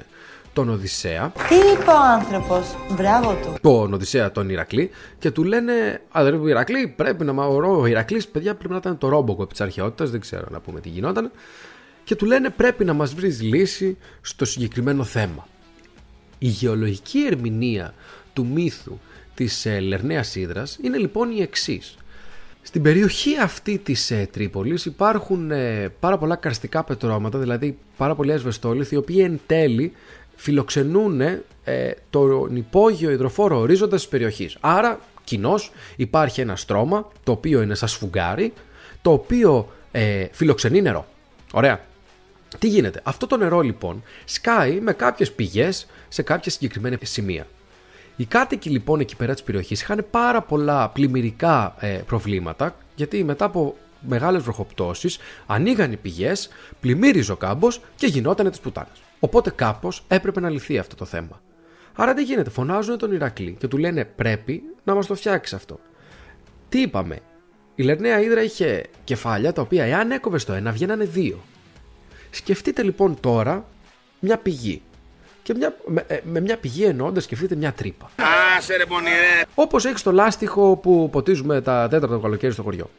τον 0.54 0.68
Οδυσσέα. 0.68 1.32
Τι 1.48 1.54
είπε 1.54 1.90
ο 1.90 2.00
άνθρωπος, 2.18 2.76
μπράβο 2.96 3.38
του. 3.42 3.54
Τον 3.60 3.92
Οδυσσέα, 3.92 4.32
τον 4.32 4.48
Ηρακλή, 4.48 4.90
και 5.18 5.30
του 5.30 5.44
λένε 5.44 6.00
Αδερφή 6.10 6.48
Ηρακλή, 6.48 6.92
πρέπει 6.96 7.24
να 7.24 7.32
μαωρώ. 7.32 7.80
Ο 7.80 7.86
Ηρακλής, 7.86 8.28
παιδιά, 8.28 8.54
πρέπει 8.54 8.72
να 8.72 8.78
ήταν 8.78 8.98
το 8.98 9.08
ρόμποκο 9.08 9.42
επί 9.42 9.52
της 9.52 9.60
αρχαιότητας, 9.60 10.10
δεν 10.10 10.20
ξέρω 10.20 10.46
να 10.50 10.60
πούμε 10.60 10.80
τι 10.80 10.88
γινόταν. 10.88 11.30
Και 12.04 12.14
του 12.14 12.26
λένε 12.26 12.50
πρέπει 12.50 12.84
να 12.84 12.92
μας 12.92 13.14
βρεις 13.14 13.42
λύση 13.42 13.96
στο 14.20 14.44
συγκεκριμένο 14.44 15.04
θέμα. 15.04 15.46
Η 16.38 16.46
γεωλογική 16.46 17.18
ερμηνεία 17.30 17.94
του 18.32 18.46
μύθου 18.46 18.98
της 19.34 19.66
ε, 19.66 19.80
Λερναίας 19.80 20.34
Ήδρας 20.34 20.78
είναι 20.82 20.98
λοιπόν 20.98 21.30
η 21.30 21.40
εξής. 21.40 21.96
Στην 22.62 22.82
περιοχή 22.82 23.38
αυτή 23.38 23.78
της 23.78 24.10
ε, 24.10 24.28
Τρίπολης 24.32 24.84
υπάρχουν 24.84 25.50
ε, 25.50 25.92
πάρα 26.00 26.18
πολλά 26.18 26.36
καρστικά 26.36 26.84
πετρώματα, 26.84 27.38
δηλαδή 27.38 27.78
πάρα 27.96 28.14
πολλοί 28.14 28.32
ασβεστόλιθοι, 28.32 28.94
οι 28.94 28.98
οποίοι 28.98 29.20
εν 29.20 29.40
τέλει 29.46 29.92
φιλοξενούν 30.36 31.20
ε, 31.64 31.90
τον 32.10 32.56
υπόγειο 32.56 33.10
υδροφόρο 33.10 33.58
ορίζοντας 33.58 34.00
της 34.00 34.10
περιοχής. 34.10 34.56
Άρα, 34.60 35.00
κοινώς 35.24 35.72
υπάρχει 35.96 36.40
ένα 36.40 36.56
στρώμα 36.56 37.08
το 37.24 37.32
οποίο 37.32 37.62
είναι 37.62 37.74
σαν 37.74 37.88
σφουγγάρι, 37.88 38.52
το 39.02 39.12
οποίο 39.12 39.72
ε, 39.92 40.26
φιλοξενεί 40.32 40.82
νερό. 40.82 41.06
Ωραία. 41.52 41.80
Τι 42.58 42.68
γίνεται; 42.68 43.00
Αυτό 43.02 43.26
το 43.26 43.36
νερό 43.36 43.60
λοιπόν 43.60 44.02
σκάει 44.24 44.80
με 44.80 44.92
κάποιες 44.92 45.32
πηγές 45.32 45.86
σε 46.08 46.22
κάποια 46.22 46.50
συγκεκριμένα 46.50 46.98
σημεία. 47.02 47.46
Οι 48.16 48.24
κάτοικοι 48.24 48.70
λοιπόν 48.70 49.00
εκεί 49.00 49.16
πέρα 49.16 49.32
της 49.32 49.42
περιοχής 49.42 49.80
είχαν 49.80 50.06
πάρα 50.10 50.42
πολλά 50.42 50.88
πλημμυρικά 50.88 51.74
ε, 51.78 51.88
προβλήματα 51.88 52.76
γιατί 52.94 53.24
μετά 53.24 53.44
από 53.44 53.76
μεγάλες 54.08 54.42
βροχοπτώσεις 54.42 55.18
ανοίγαν 55.46 55.92
οι 55.92 55.96
πηγές, 55.96 56.48
πλημμύριζε 56.80 57.32
ο 57.32 57.36
κάμπος 57.36 57.80
και 57.96 58.06
γινότανε 58.06 58.50
τις 58.50 58.60
πουτάνες. 58.60 59.02
Οπότε 59.24 59.50
κάπως 59.50 60.04
έπρεπε 60.08 60.40
να 60.40 60.50
λυθεί 60.50 60.78
αυτό 60.78 60.96
το 60.96 61.04
θέμα. 61.04 61.42
Άρα 61.94 62.14
τι 62.14 62.22
γίνεται, 62.22 62.50
φωνάζουν 62.50 62.98
τον 62.98 63.12
Ηρακλή 63.12 63.56
και 63.58 63.68
του 63.68 63.78
λένε 63.78 64.04
πρέπει 64.04 64.62
να 64.84 64.94
μας 64.94 65.06
το 65.06 65.14
φτιάξεις 65.14 65.56
αυτό. 65.56 65.80
Τι 66.68 66.80
είπαμε, 66.80 67.18
η 67.74 67.82
Λερναία 67.82 68.20
Ήδρα 68.20 68.42
είχε 68.42 68.84
κεφάλια 69.04 69.52
τα 69.52 69.62
οποία 69.62 69.84
εάν 69.84 70.10
έκοβες 70.10 70.44
το 70.44 70.52
ένα 70.52 70.72
βγαίνανε 70.72 71.04
δύο. 71.04 71.40
Σκεφτείτε 72.30 72.82
λοιπόν 72.82 73.20
τώρα 73.20 73.66
μια 74.20 74.36
πηγή. 74.38 74.82
Και 75.42 75.54
μια, 75.54 75.76
με, 75.86 76.04
ε, 76.06 76.18
με 76.24 76.40
μια 76.40 76.56
πηγή 76.56 76.84
εννοώντας 76.84 77.24
σκεφτείτε 77.24 77.54
μια 77.54 77.72
τρύπα. 77.72 78.10
Άσε 78.56 78.76
ρε 78.76 78.86
πονηρέ. 78.86 79.42
Όπως 79.54 79.84
έχεις 79.84 80.02
το 80.02 80.12
λάστιχο 80.12 80.76
που 80.76 81.10
ποτίζουμε 81.10 81.60
τα 81.60 81.88
τέταρτα 81.90 82.14
το 82.14 82.20
καλοκαίρι 82.20 82.52
στο 82.52 82.62
χωριό. 82.62 82.90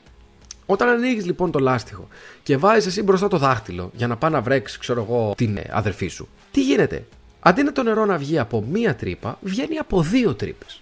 Όταν 0.65 0.88
ανοίγεις 0.88 1.25
λοιπόν 1.25 1.51
το 1.51 1.60
λάστιχο 1.60 2.08
και 2.43 2.58
βάζεις 2.58 2.86
εσύ 2.86 3.04
μπροστά 3.04 3.28
το 3.28 3.38
δάχτυλο 3.38 3.91
για 3.93 4.08
να 4.08 4.17
πάει 4.17 4.32
να 4.32 4.41
βρέξει, 4.41 4.80
ξέρω 4.80 5.01
εγώ, 5.10 5.34
την 5.38 5.58
ε, 5.58 5.69
αδερφή 5.71 6.08
σου, 6.08 6.28
τι 6.51 6.62
γίνεται; 6.62 7.06
Αντί 7.47 7.63
να 7.63 7.71
το 7.71 7.84
νερό 7.84 8.06
να 8.06 8.17
βγει 8.17 8.39
από 8.39 8.63
μία 8.71 8.95
τρύπα, 8.95 9.38
βγαίνει 9.41 9.78
από 9.78 10.01
δύο 10.01 10.36
τρύπες. 10.36 10.82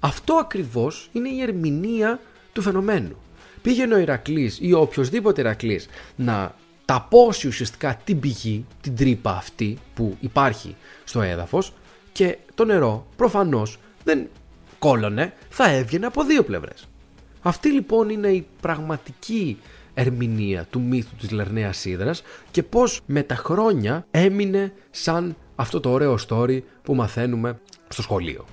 Αυτό 0.00 0.34
ακριβώς 0.34 1.08
είναι 1.12 1.28
η 1.28 1.42
ερμηνεία 1.42 2.20
του 2.52 2.62
φαινομένου. 2.62 3.16
Πήγαινε 3.62 3.94
ο 3.94 3.98
Ηρακλής 3.98 4.58
ή 4.60 4.72
ο 4.72 4.80
οποιοδήποτε 4.80 5.40
Ηρακλής 5.40 5.88
να 6.16 6.54
ταπώσει 6.84 7.46
ουσιαστικά 7.46 8.00
την 8.04 8.20
πηγή, 8.20 8.66
την 8.80 8.96
τρύπα 8.96 9.30
αυτή 9.30 9.78
που 9.94 10.16
υπάρχει 10.20 10.76
στο 11.04 11.22
έδαφος 11.22 11.72
και 12.12 12.38
το 12.54 12.64
νερό 12.64 13.06
προφανώς 13.16 13.78
δεν 14.04 14.28
κόλωνε, 14.78 15.32
θα 15.48 15.70
έβγαινε 15.70 16.06
από 16.06 16.24
δύο 16.24 16.42
πλευρές. 16.42 16.88
Αυτή 17.42 17.72
λοιπόν 17.72 18.08
είναι 18.08 18.28
η 18.28 18.46
πραγματική 18.60 19.58
ερμηνεία 19.94 20.66
του 20.70 20.80
μύθου 20.80 21.16
της 21.16 21.30
Λερναίας 21.30 21.84
Ήδρας 21.84 22.22
και 22.50 22.62
πώς 22.62 23.00
με 23.06 23.22
τα 23.22 23.34
χρόνια 23.34 24.06
έμεινε 24.10 24.72
σαν 24.90 25.36
αυτό 25.56 25.80
το 25.80 25.90
ωραίο 25.90 26.18
story 26.28 26.60
που 26.82 26.94
μαθαίνουμε 26.94 27.60
στο 27.88 28.02
σχολείο. 28.02 28.44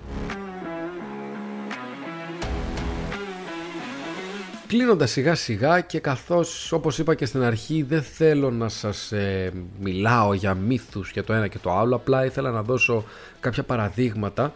Κλείνοντας 4.67 5.11
σιγά 5.11 5.35
σιγά 5.35 5.79
και 5.79 5.99
καθώς 5.99 6.71
όπως 6.71 6.97
είπα 6.97 7.15
και 7.15 7.25
στην 7.25 7.43
αρχή 7.43 7.83
δεν 7.83 8.01
θέλω 8.01 8.51
να 8.51 8.69
σας 8.69 9.11
ε, 9.11 9.51
μιλάω 9.79 10.33
για 10.33 10.53
μύθους 10.53 11.11
για 11.11 11.23
το 11.23 11.33
ένα 11.33 11.47
και 11.47 11.57
το 11.59 11.71
άλλο 11.71 11.95
απλά 11.95 12.25
ήθελα 12.25 12.51
να 12.51 12.61
δώσω 12.61 13.03
κάποια 13.39 13.63
παραδείγματα 13.63 14.53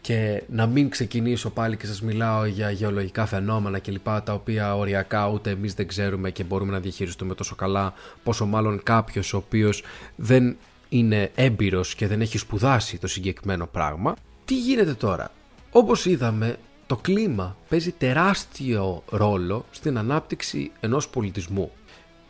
και 0.00 0.42
να 0.48 0.66
μην 0.66 0.88
ξεκινήσω 0.88 1.50
πάλι 1.50 1.76
και 1.76 1.86
σας 1.86 2.02
μιλάω 2.02 2.44
για 2.44 2.70
γεωλογικά 2.70 3.26
φαινόμενα 3.26 3.78
κλπ 3.78 4.08
τα 4.24 4.32
οποία 4.32 4.76
οριακά 4.76 5.28
ούτε 5.28 5.50
εμείς 5.50 5.74
δεν 5.74 5.86
ξέρουμε 5.86 6.30
και 6.30 6.44
μπορούμε 6.44 6.72
να 6.72 6.80
διαχειριστούμε 6.80 7.34
τόσο 7.34 7.54
καλά 7.54 7.94
πόσο 8.22 8.46
μάλλον 8.46 8.82
κάποιος 8.82 9.32
ο 9.32 9.36
οποίος 9.36 9.82
δεν 10.16 10.56
είναι 10.88 11.30
έμπειρος 11.34 11.94
και 11.94 12.06
δεν 12.06 12.20
έχει 12.20 12.38
σπουδάσει 12.38 12.98
το 12.98 13.06
συγκεκριμένο 13.06 13.66
πράγμα. 13.66 14.14
Τι 14.44 14.54
γίνεται 14.54 14.94
τώρα; 14.94 15.30
Όπως 15.70 16.06
είδαμε 16.06 16.56
το 16.86 16.96
κλίμα 16.96 17.56
παίζει 17.68 17.92
τεράστιο 17.92 19.02
ρόλο 19.10 19.64
στην 19.70 19.98
ανάπτυξη 19.98 20.70
ενός 20.80 21.08
πολιτισμού. 21.08 21.70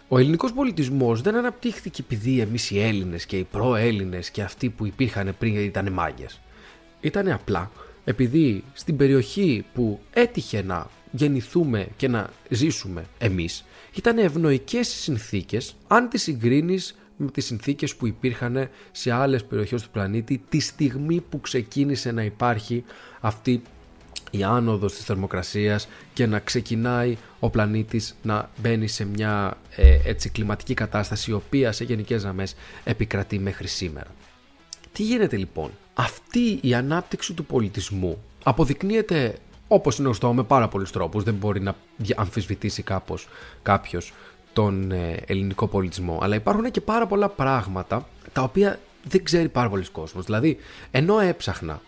Ο 0.08 0.18
ελληνικός 0.18 0.52
πολιτισμός 0.52 1.20
δεν 1.20 1.36
αναπτύχθηκε 1.36 2.02
επειδή 2.02 2.40
εμείς 2.40 2.70
οι 2.70 2.80
Έλληνες 2.80 3.26
και 3.26 3.36
οι 3.36 3.44
προ-Έλληνες 3.44 4.30
και 4.30 4.42
αυτοί 4.42 4.68
που 4.68 4.86
υπήρχαν 4.86 5.34
πριν 5.38 5.56
ήταν 5.56 5.92
μάγκες. 5.92 6.40
Ήταν 7.00 7.28
απλά 7.30 7.70
επειδή 8.04 8.64
στην 8.72 8.96
περιοχή 8.96 9.64
που 9.74 10.00
έτυχε 10.12 10.62
να 10.62 10.90
γεννηθούμε 11.10 11.88
και 11.96 12.08
να 12.08 12.30
ζήσουμε 12.48 13.04
εμείς 13.18 13.64
ήταν 13.94 14.18
ευνοϊκές 14.18 14.94
οι 14.94 14.96
συνθήκες 14.96 15.76
αν 15.86 16.08
τις 16.08 16.22
συγκρίνεις 16.22 16.98
με 17.16 17.30
τις 17.30 17.44
συνθήκες 17.44 17.96
που 17.96 18.06
υπήρχαν 18.06 18.68
σε 18.92 19.12
άλλες 19.12 19.44
περιοχές 19.44 19.82
του 19.82 19.90
πλανήτη 19.90 20.42
τη 20.48 20.60
στιγμή 20.60 21.20
που 21.20 21.40
ξεκίνησε 21.40 22.12
να 22.12 22.22
υπάρχει 22.22 22.84
αυτή 23.20 23.62
η 24.30 24.42
άνοδος 24.42 24.94
της 24.94 25.04
θερμοκρασίας 25.04 25.88
και 26.12 26.26
να 26.26 26.38
ξεκινάει 26.38 27.16
ο 27.38 27.50
πλανήτης 27.50 28.16
να 28.22 28.50
μπαίνει 28.56 28.88
σε 28.88 29.04
μια 29.04 29.58
ε, 29.76 29.98
έτσι, 30.04 30.28
κλιματική 30.28 30.74
κατάσταση 30.74 31.30
η 31.30 31.34
οποία 31.34 31.72
σε 31.72 31.84
γενικές 31.84 32.22
γραμμές 32.22 32.54
επικρατεί 32.84 33.38
μέχρι 33.38 33.66
σήμερα. 33.66 34.14
Τι 34.92 35.02
γίνεται 35.02 35.36
λοιπόν, 35.36 35.70
αυτή 36.00 36.58
η 36.60 36.74
ανάπτυξη 36.74 37.32
του 37.32 37.44
πολιτισμού 37.44 38.24
αποδεικνύεται 38.42 39.38
όπως 39.68 39.96
είναι 39.96 40.06
γνωστό 40.06 40.32
με 40.32 40.42
πάρα 40.42 40.68
πολλούς 40.68 40.90
τρόπους, 40.90 41.22
δεν 41.24 41.34
μπορεί 41.34 41.60
να 41.60 41.74
αμφισβητήσει 42.16 42.82
κάπως 42.82 43.28
κάποιος 43.62 44.12
τον 44.52 44.92
ε, 44.92 45.22
ελληνικό 45.26 45.66
πολιτισμό, 45.66 46.18
αλλά 46.22 46.34
υπάρχουν 46.34 46.70
και 46.70 46.80
πάρα 46.80 47.06
πολλά 47.06 47.28
πράγματα 47.28 48.08
τα 48.32 48.42
οποία 48.42 48.78
δεν 49.04 49.24
ξέρει 49.24 49.48
πάρα 49.48 49.68
πολλοί 49.68 49.84
κόσμος. 49.92 50.24
Δηλαδή, 50.24 50.56
ενώ 50.90 51.18
έψαχνα 51.18 51.80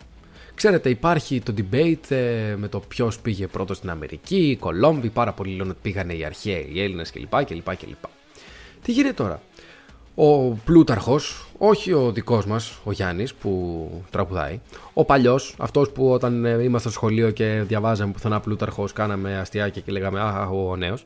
Ξέρετε, 0.61 0.91
υπάρχει 0.91 1.41
το 1.41 1.55
debate 1.57 2.11
ε, 2.11 2.55
με 2.57 2.69
το 2.69 2.81
ποιος 2.81 3.19
πήγε 3.19 3.47
πρώτος 3.47 3.77
στην 3.77 3.91
Αμερική, 3.91 4.51
οι 4.51 4.57
Κολόμβοι, 4.57 5.09
πάρα 5.09 5.33
πολλοί 5.33 5.55
λένε 5.57 5.71
ότι 5.71 5.79
πήγανε 5.83 6.13
οι 6.13 6.25
αρχαίοι, 6.25 6.71
οι 6.73 6.83
Έλληνες 6.83 7.11
κλπ. 7.11 7.45
κλπ, 7.45 7.77
κλπ. 7.77 8.05
Τι 8.83 8.93
γίνεται 8.93 9.15
τώρα; 9.15 9.43
Ο 10.23 10.59
Πλούταρχος, 10.65 11.47
όχι 11.59 11.93
ο 11.93 12.13
δικός 12.13 12.47
μας, 12.47 12.79
ο 12.85 12.93
Γιάννης 12.93 13.35
που 13.35 14.05
τραγουδάει, 14.11 14.61
ο 14.93 15.05
παλιός, 15.05 15.55
αυτός 15.59 15.91
που 15.91 16.11
όταν 16.11 16.45
ε, 16.45 16.51
ήμασταν 16.51 16.81
στο 16.81 16.91
σχολείο 16.91 17.31
και 17.31 17.63
διαβάζαμε 17.67 18.13
πουθενά 18.13 18.41
Πλούταρχος, 18.41 18.93
κάναμε 18.93 19.39
αστιάκια 19.39 19.83
και 19.83 19.93
λέγαμε 19.93 20.21
Α, 20.21 20.47
ο 20.47 20.77
νέος. 20.77 21.05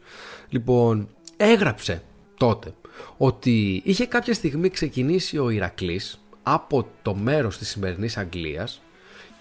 Λοιπόν, 0.49 1.09
έγραψε 1.37 2.03
τότε 2.37 2.75
ότι 3.17 3.83
είχε 3.85 4.07
κάποια 4.07 4.35
στιγμή 4.35 4.69
ξεκινήσει 4.69 5.39
ο 5.39 5.51
Ηρακλής 5.51 6.21
από 6.43 6.87
το 7.03 7.15
μέρος 7.15 7.59
της 7.59 7.69
σημερινής 7.69 8.17
Αγγλίας 8.17 8.83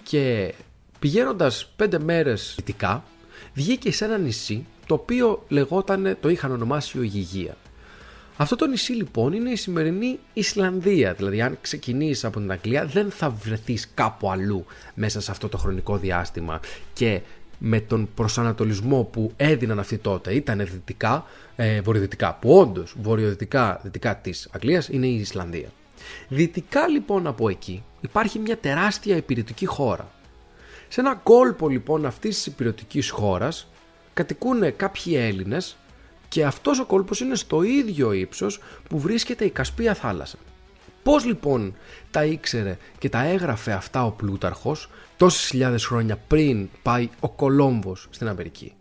και 0.04 0.54
πηγαίνοντας 1.00 1.72
πέντε 1.76 2.00
μέρες 2.00 2.54
δυτικά 2.56 3.04
βγήκε 3.54 3.92
σε 3.92 4.06
ένα 4.06 4.18
νησί 4.18 4.66
το 4.86 4.94
οποίο 4.94 5.44
λεγόταν, 5.48 6.18
το 6.22 6.30
είχαν 6.30 6.52
ονομάσει 6.52 7.00
ο 7.00 7.04
Γηγία. 7.04 7.56
Αυτό 8.38 8.56
το 8.56 8.68
νησί 8.68 8.94
λοιπόν 8.94 9.34
είναι 9.34 9.50
η 9.50 9.56
σημερινή 9.56 10.20
Ισλανδία, 10.34 11.14
δηλαδή 11.14 11.42
αν 11.42 11.58
ξεκινήσεις 11.62 12.26
από 12.26 12.40
την 12.40 12.52
Αγγλία 12.52 12.86
δεν 12.86 13.12
θα 13.12 13.30
βρεθείς 13.30 13.90
κάπου 13.94 14.32
αλλού 14.32 14.66
μέσα 14.94 15.22
σε 15.22 15.32
αυτό 15.32 15.50
το 15.50 15.58
χρονικό 15.58 15.98
διάστημα 15.98 16.60
και 16.94 17.22
με 17.58 17.80
τον 17.80 18.10
προσανατολισμό 18.16 19.04
που 19.04 19.32
έδιναν 19.38 19.80
αυτοί 19.80 19.98
τότε 19.98 20.34
ήταν 20.34 20.68
δυτικά, 20.72 21.26
ε, 21.56 21.82
βορειοδυτικά, 21.82 22.38
που 22.42 22.58
όντως 22.58 22.96
βορειοδυτικά 23.02 23.80
δυτικά 23.84 24.16
της 24.16 24.50
Αγγλίας 24.52 24.88
είναι 24.88 25.08
η 25.08 25.16
Ισλανδία. 25.16 25.70
Δυτικά 26.28 26.88
λοιπόν 26.88 27.28
από 27.28 27.50
εκεί 27.50 27.84
υπάρχει 28.02 28.40
μια 28.40 28.58
τεράστια 28.58 29.16
υπηρετική 29.16 29.66
χώρα. 29.66 30.12
Σε 30.88 31.02
ένα 31.02 31.16
κόλπο 31.16 31.70
λοιπόν 31.70 32.06
αυτής 32.06 32.36
της 32.36 32.46
υπηρετικής 32.46 33.10
χώρας 33.10 33.68
κατοικούν 34.14 34.76
κάποιοι 34.76 35.14
Έλληνες 35.18 35.78
και 36.34 36.46
αυτός 36.46 36.80
ο 36.80 36.86
κόλπος 36.86 37.20
είναι 37.20 37.36
στο 37.36 37.64
ίδιο 37.64 38.12
ύψος 38.12 38.60
που 38.90 39.00
βρίσκεται 39.00 39.46
η 39.46 39.50
Κασπία 39.50 39.94
θάλασσα. 39.94 40.38
Πώς 41.04 41.26
λοιπόν 41.26 41.76
τα 42.12 42.26
ήξερε 42.26 42.78
και 42.98 43.10
τα 43.10 43.24
έγραφε 43.24 43.72
αυτά 43.72 44.06
ο 44.06 44.12
Πλούταρχος 44.12 44.90
τόσες 45.18 45.46
χιλιάδες 45.46 45.86
χρόνια 45.86 46.18
πριν 46.28 46.70
πάει 46.82 47.10
ο 47.20 47.30
Κολόμβος 47.30 48.08
στην 48.10 48.28
Αμερική; 48.28 48.74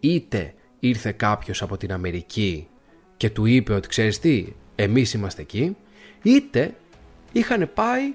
Είτε 0.00 0.54
ήρθε 0.80 1.12
κάποιος 1.12 1.62
από 1.62 1.76
την 1.76 1.92
Αμερική 1.92 2.68
και 3.16 3.30
του 3.30 3.44
είπε 3.46 3.72
ότι 3.72 3.88
ξέρεις 3.88 4.18
τι, 4.18 4.46
εμείς 4.74 5.12
είμαστε 5.12 5.42
εκεί, 5.42 5.76
είτε 6.22 6.74
είχαν 7.32 7.70
πάει 7.74 8.14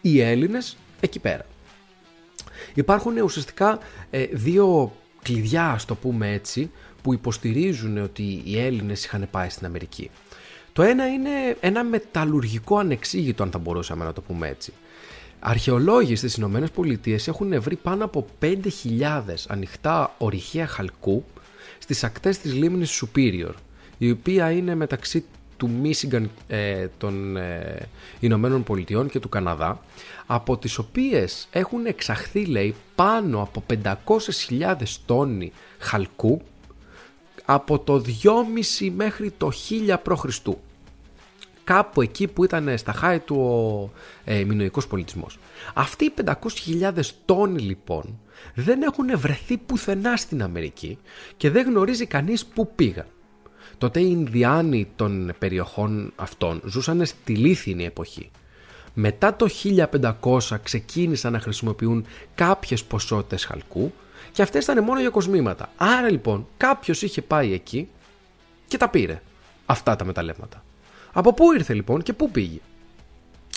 οι 0.00 0.20
Έλληνες 0.20 0.76
εκεί 1.00 1.18
πέρα. 1.18 1.46
Υπάρχουν 2.74 3.18
ουσιαστικά 3.18 3.78
ε, 4.10 4.24
δύο 4.24 4.92
κλειδιά, 5.22 5.70
ας 5.70 5.84
το 5.84 5.94
πούμε 5.94 6.32
έτσι, 6.32 6.70
που 7.02 7.12
υποστηρίζουν 7.12 7.98
ότι 7.98 8.42
οι 8.44 8.60
Έλληνες 8.60 9.04
είχαν 9.04 9.28
πάει 9.30 9.48
στην 9.48 9.66
Αμερική. 9.66 10.10
Το 10.72 10.82
ένα 10.82 11.06
είναι 11.06 11.56
ένα 11.60 11.84
μεταλλουργικό 11.84 12.78
ανεξήγητο, 12.78 13.42
αν 13.42 13.50
θα 13.50 13.58
μπορούσαμε 13.58 14.04
να 14.04 14.12
το 14.12 14.20
πούμε 14.20 14.48
έτσι. 14.48 14.72
Αρχαιολόγοι 15.40 16.16
στις 16.16 16.34
Ηνωμένες 16.34 16.70
Πολιτείες 16.70 17.28
έχουν 17.28 17.62
βρει 17.62 17.76
πάνω 17.76 18.04
από 18.04 18.26
5.000 18.40 18.54
ανοιχτά 19.48 20.14
ορυχεία 20.18 20.66
χαλκού 20.66 21.24
στις 21.78 22.04
ακτές 22.04 22.38
της 22.38 22.54
λίμνης 22.54 23.04
Superior, 23.04 23.52
η 23.98 24.10
οποία 24.10 24.50
είναι 24.50 24.74
μεταξύ 24.74 25.24
του 25.56 25.70
Μίσιγκαν 25.70 26.30
ε, 26.46 26.86
των 26.98 27.36
ε, 27.36 27.88
Ηνωμένων 28.20 28.62
Πολιτειών 28.62 29.08
και 29.08 29.20
του 29.20 29.28
Καναδά 29.28 29.80
από 30.26 30.56
τις 30.56 30.78
οποίες 30.78 31.48
έχουν 31.50 31.86
εξαχθεί 31.86 32.44
λέει 32.44 32.74
πάνω 32.94 33.42
από 33.42 33.64
500.000 33.84 34.74
τόνοι 35.06 35.52
χαλκού 35.78 36.42
από 37.44 37.78
το 37.78 38.02
2,5 38.80 38.90
μέχρι 38.96 39.30
το 39.30 39.50
1000 39.86 39.96
π.Χ. 40.02 40.24
Κάπου 41.64 42.02
εκεί 42.02 42.28
που 42.28 42.44
ήταν 42.44 42.78
στα 42.78 42.92
χάη 42.92 43.18
του 43.18 43.36
ο 43.36 43.90
ε, 44.24 44.44
μινοϊκός 44.44 44.86
πολιτισμός. 44.86 45.38
Αυτοί 45.74 46.04
οι 46.04 46.12
500.000 46.24 46.92
τόνοι 47.24 47.62
λοιπόν 47.62 48.18
δεν 48.54 48.82
έχουν 48.82 49.18
βρεθεί 49.18 49.56
πουθενά 49.56 50.16
στην 50.16 50.42
Αμερική 50.42 50.98
και 51.36 51.50
δεν 51.50 51.66
γνωρίζει 51.66 52.06
κανείς 52.06 52.46
πού 52.46 52.74
πήγαν. 52.74 53.06
Τότε 53.78 54.00
οι 54.00 54.08
Ινδιάνοι 54.10 54.88
των 54.96 55.32
περιοχών 55.38 56.12
αυτών 56.16 56.60
ζούσαν 56.64 57.06
στη 57.06 57.34
λίθινη 57.34 57.84
εποχή. 57.84 58.30
Μετά 58.94 59.36
το 59.36 59.46
1500 60.20 60.38
ξεκίνησαν 60.62 61.32
να 61.32 61.40
χρησιμοποιούν 61.40 62.06
κάποιες 62.34 62.84
ποσότητες 62.84 63.44
χαλκού 63.44 63.92
και 64.32 64.42
αυτές 64.42 64.64
ήταν 64.64 64.84
μόνο 64.84 65.00
για 65.00 65.10
κοσμήματα. 65.10 65.72
Άρα 65.76 66.10
λοιπόν 66.10 66.46
κάποιος 66.56 67.02
είχε 67.02 67.22
πάει 67.22 67.52
εκεί 67.52 67.88
και 68.68 68.76
τα 68.76 68.88
πήρε 68.88 69.22
αυτά 69.66 69.96
τα 69.96 70.04
μεταλλεύματα. 70.04 70.64
Από 71.12 71.34
πού 71.34 71.52
ήρθε 71.52 71.74
λοιπόν 71.74 72.02
και 72.02 72.12
πού 72.12 72.30
πήγε; 72.30 72.58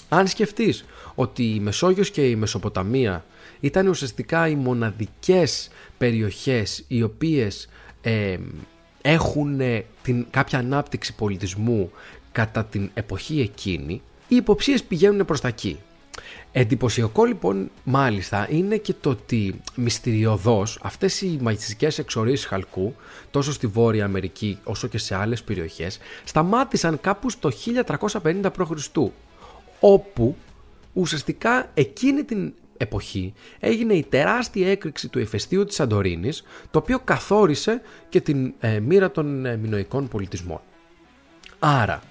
Αν 0.10 0.28
σκεφτείς 0.28 0.86
ότι 1.16 1.44
η 1.44 1.60
Μεσόγειος 1.60 2.12
και 2.12 2.30
η 2.30 2.36
Μεσοποταμία 2.36 3.26
ήταν 3.60 3.88
ουσιαστικά 3.88 4.48
οι 4.48 4.56
μοναδικές 4.56 5.70
περιοχές 5.98 6.84
οι 6.88 7.04
οποίες 7.04 7.70
ε, 8.02 8.38
έχουν 9.02 9.62
την, 10.02 10.26
κάποια 10.30 10.60
ανάπτυξη 10.60 11.16
πολιτισμού 11.16 11.92
κατά 12.32 12.66
την 12.66 12.90
εποχή 12.94 13.42
εκείνη, 13.42 14.02
οι 14.28 14.36
υποψίες 14.36 14.84
πηγαίνουν 14.84 15.26
προς 15.26 15.42
τα 15.42 15.48
εκεί. 15.48 15.80
Εντυπωσιακό 16.58 17.26
λοιπόν 17.26 17.72
μάλιστα 17.84 18.48
είναι 18.50 18.78
και 18.78 18.94
το 19.02 19.10
ότι 19.10 19.62
μυστηριωδώς 19.76 20.80
αυτές 20.82 21.22
οι 21.22 21.38
μαγιστικές 21.42 21.98
εξορίσεις 22.00 22.46
χαλκού 22.46 22.96
τόσο 23.32 23.52
στη 23.54 23.68
Βόρεια 23.68 24.06
Αμερική 24.06 24.60
όσο 24.64 24.88
και 24.88 24.98
σε 24.98 25.16
άλλες 25.16 25.44
περιοχές 25.44 26.00
σταμάτησαν 26.24 27.00
κάπου 27.02 27.30
στο 27.30 27.52
1350 28.22 28.42
π.Χ. 28.58 28.98
όπου 29.80 30.36
ουσιαστικά 30.94 31.72
εκείνη 31.74 32.24
την 32.24 32.54
εποχή 32.78 33.34
έγινε 33.60 33.94
η 33.94 34.04
τεράστια 34.10 34.72
έκρηξη 34.72 35.08
του 35.08 35.20
ηφαιστείου 35.20 35.66
της 35.66 35.76
Σαντορίνης 35.76 36.44
το 36.72 36.80
οποίο 36.80 37.00
καθόρισε 37.00 37.82
και 38.10 38.22
την 38.22 38.54
ε, 38.60 38.80
μοίρα 38.80 39.12
των 39.12 39.46
ε, 39.46 39.58
μινοϊκών 39.58 40.08
πολιτισμών. 40.08 40.62
Άρα, 41.60 42.02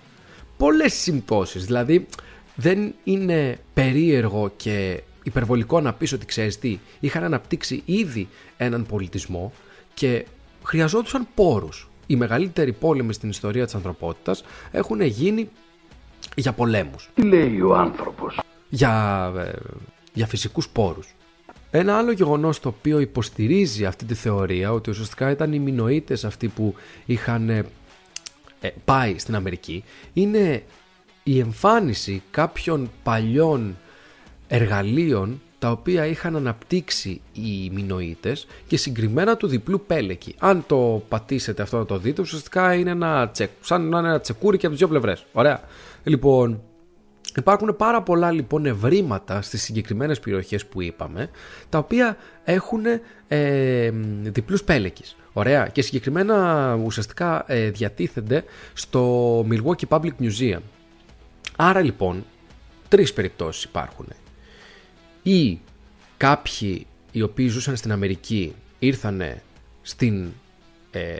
πολλές 0.56 0.94
συμπτώσεις, 0.94 1.64
δηλαδή 1.64 2.06
δεν 2.54 2.94
είναι 3.04 3.58
περίεργο 3.74 4.52
και 4.56 5.02
υπερβολικό 5.22 5.80
να 5.80 5.92
πεις 5.92 6.12
ότι 6.12 6.26
ξέρεις 6.26 6.58
τι, 6.58 6.78
είχαν 7.00 7.24
αναπτύξει 7.24 7.82
ήδη 7.84 8.28
έναν 8.56 8.86
πολιτισμό 8.86 9.52
και 9.94 10.26
χρειαζόντουσαν 10.64 11.26
πόρους. 11.34 11.88
Οι 12.06 12.16
μεγαλύτεροι 12.16 12.72
πόλεμοι 12.72 13.12
στην 13.12 13.28
ιστορία 13.28 13.64
της 13.64 13.74
ανθρωπότητας 13.74 14.44
έχουν 14.70 15.00
γίνει 15.00 15.48
για 16.34 16.52
πολέμους. 16.52 17.10
Τι 17.14 17.22
λέει 17.22 17.60
ο 17.60 17.76
άνθρωπος; 17.76 18.40
Για 18.68 19.32
ε, 19.36 19.52
για 20.12 20.26
φυσικούς 20.26 20.68
πόρους. 20.68 21.14
Ένα 21.70 21.96
άλλο 21.96 22.12
γεγονός 22.12 22.60
το 22.60 22.68
οποίο 22.68 23.00
υποστηρίζει 23.00 23.84
αυτή 23.84 24.04
τη 24.04 24.14
θεωρία 24.14 24.72
ότι 24.72 24.90
ουσιαστικά 24.90 25.30
ήταν 25.30 25.52
οι 25.52 25.58
μινοίτες 25.58 26.24
αυτοί 26.24 26.48
που 26.48 26.74
είχαν 27.06 27.48
ε, 27.48 27.64
πάει 28.84 29.18
στην 29.18 29.34
Αμερική 29.34 29.84
είναι 30.12 30.62
η 31.24 31.38
εμφάνιση 31.38 32.22
κάποιων 32.30 32.90
παλιών 33.02 33.76
εργαλείων 34.48 35.40
τα 35.58 35.70
οποία 35.70 36.06
είχαν 36.06 36.36
αναπτύξει 36.36 37.20
οι 37.32 37.70
Μινωίτες 37.72 38.46
και 38.66 38.76
συγκεκριμένα 38.76 39.36
του 39.36 39.46
διπλού 39.46 39.84
πέλεκη. 39.86 40.34
Αν 40.38 40.64
το 40.66 41.02
πατήσετε 41.08 41.62
αυτό 41.62 41.78
να 41.78 41.84
το 41.84 41.98
δείτε, 41.98 42.20
ουσιαστικά 42.22 42.74
είναι 42.74 42.90
ένα 42.90 43.28
τσεκ, 43.28 43.50
σαν 43.60 43.88
να 43.88 43.98
είναι 43.98 44.08
ένα 44.08 44.20
τσεκούρι 44.20 44.56
και 44.56 44.66
από 44.66 44.74
τις 44.74 44.84
δύο 44.84 44.98
πλευρές. 44.98 45.24
Ωραία. 45.32 45.60
Λοιπόν, 46.04 46.62
Υπάρχουν 47.36 47.76
πάρα 47.76 48.02
πολλά 48.02 48.30
λοιπόν 48.30 48.66
ευρήματα 48.66 49.42
στις 49.42 49.62
συγκεκριμένες 49.62 50.20
περιοχές 50.20 50.66
που 50.66 50.82
είπαμε, 50.82 51.30
τα 51.68 51.78
οποία 51.78 52.16
έχουν 52.44 52.80
ε, 53.28 53.90
διπλούς 54.22 54.64
πέλεκες. 54.64 55.16
Ωραία. 55.32 55.66
Και 55.66 55.82
συγκεκριμένα 55.82 56.78
ουσιαστικά 56.84 57.44
ε, 57.46 57.70
διατίθενται 57.70 58.44
στο 58.72 59.40
Milwaukee 59.50 59.88
Public 59.88 60.12
Museum. 60.20 60.60
Άρα 61.56 61.80
λοιπόν, 61.80 62.24
τρεις 62.88 63.12
περιπτώσεις 63.12 63.64
υπάρχουν. 63.64 64.06
Ή 65.22 65.58
κάποιοι 66.16 66.86
οι 67.12 67.22
οποίοι 67.22 67.48
ζούσαν 67.48 67.76
στην 67.76 67.92
Αμερική 67.92 68.54
ήρθανε 68.78 69.42
στην 69.82 70.32
ε, 70.90 71.16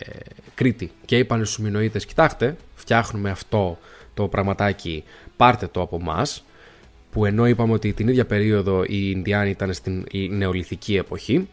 Κρήτη 0.55 0.91
και 1.05 1.19
είπαν 1.19 1.45
στους 1.45 1.59
Μινοίτες 1.59 2.07
κοιτάξτε 2.07 2.57
φτιάχνουμε 2.75 3.31
αυτό 3.31 3.79
το 4.15 4.29
πραγματάκι 4.29 5.05
πάρτε 5.37 5.67
το 5.67 5.81
από 5.81 5.97
εμά, 6.01 6.27
που 7.11 7.25
ενώ 7.25 7.47
είπαμε 7.47 7.73
ότι 7.73 7.93
την 7.93 8.09
ίδια 8.09 8.27
περίοδο 8.27 8.85
οι 8.85 9.11
Ινδιάνοι 9.15 9.51
ήταν 9.51 9.73
στην 9.73 10.07
νεολιθική 10.31 10.97
εποχή 10.97 11.49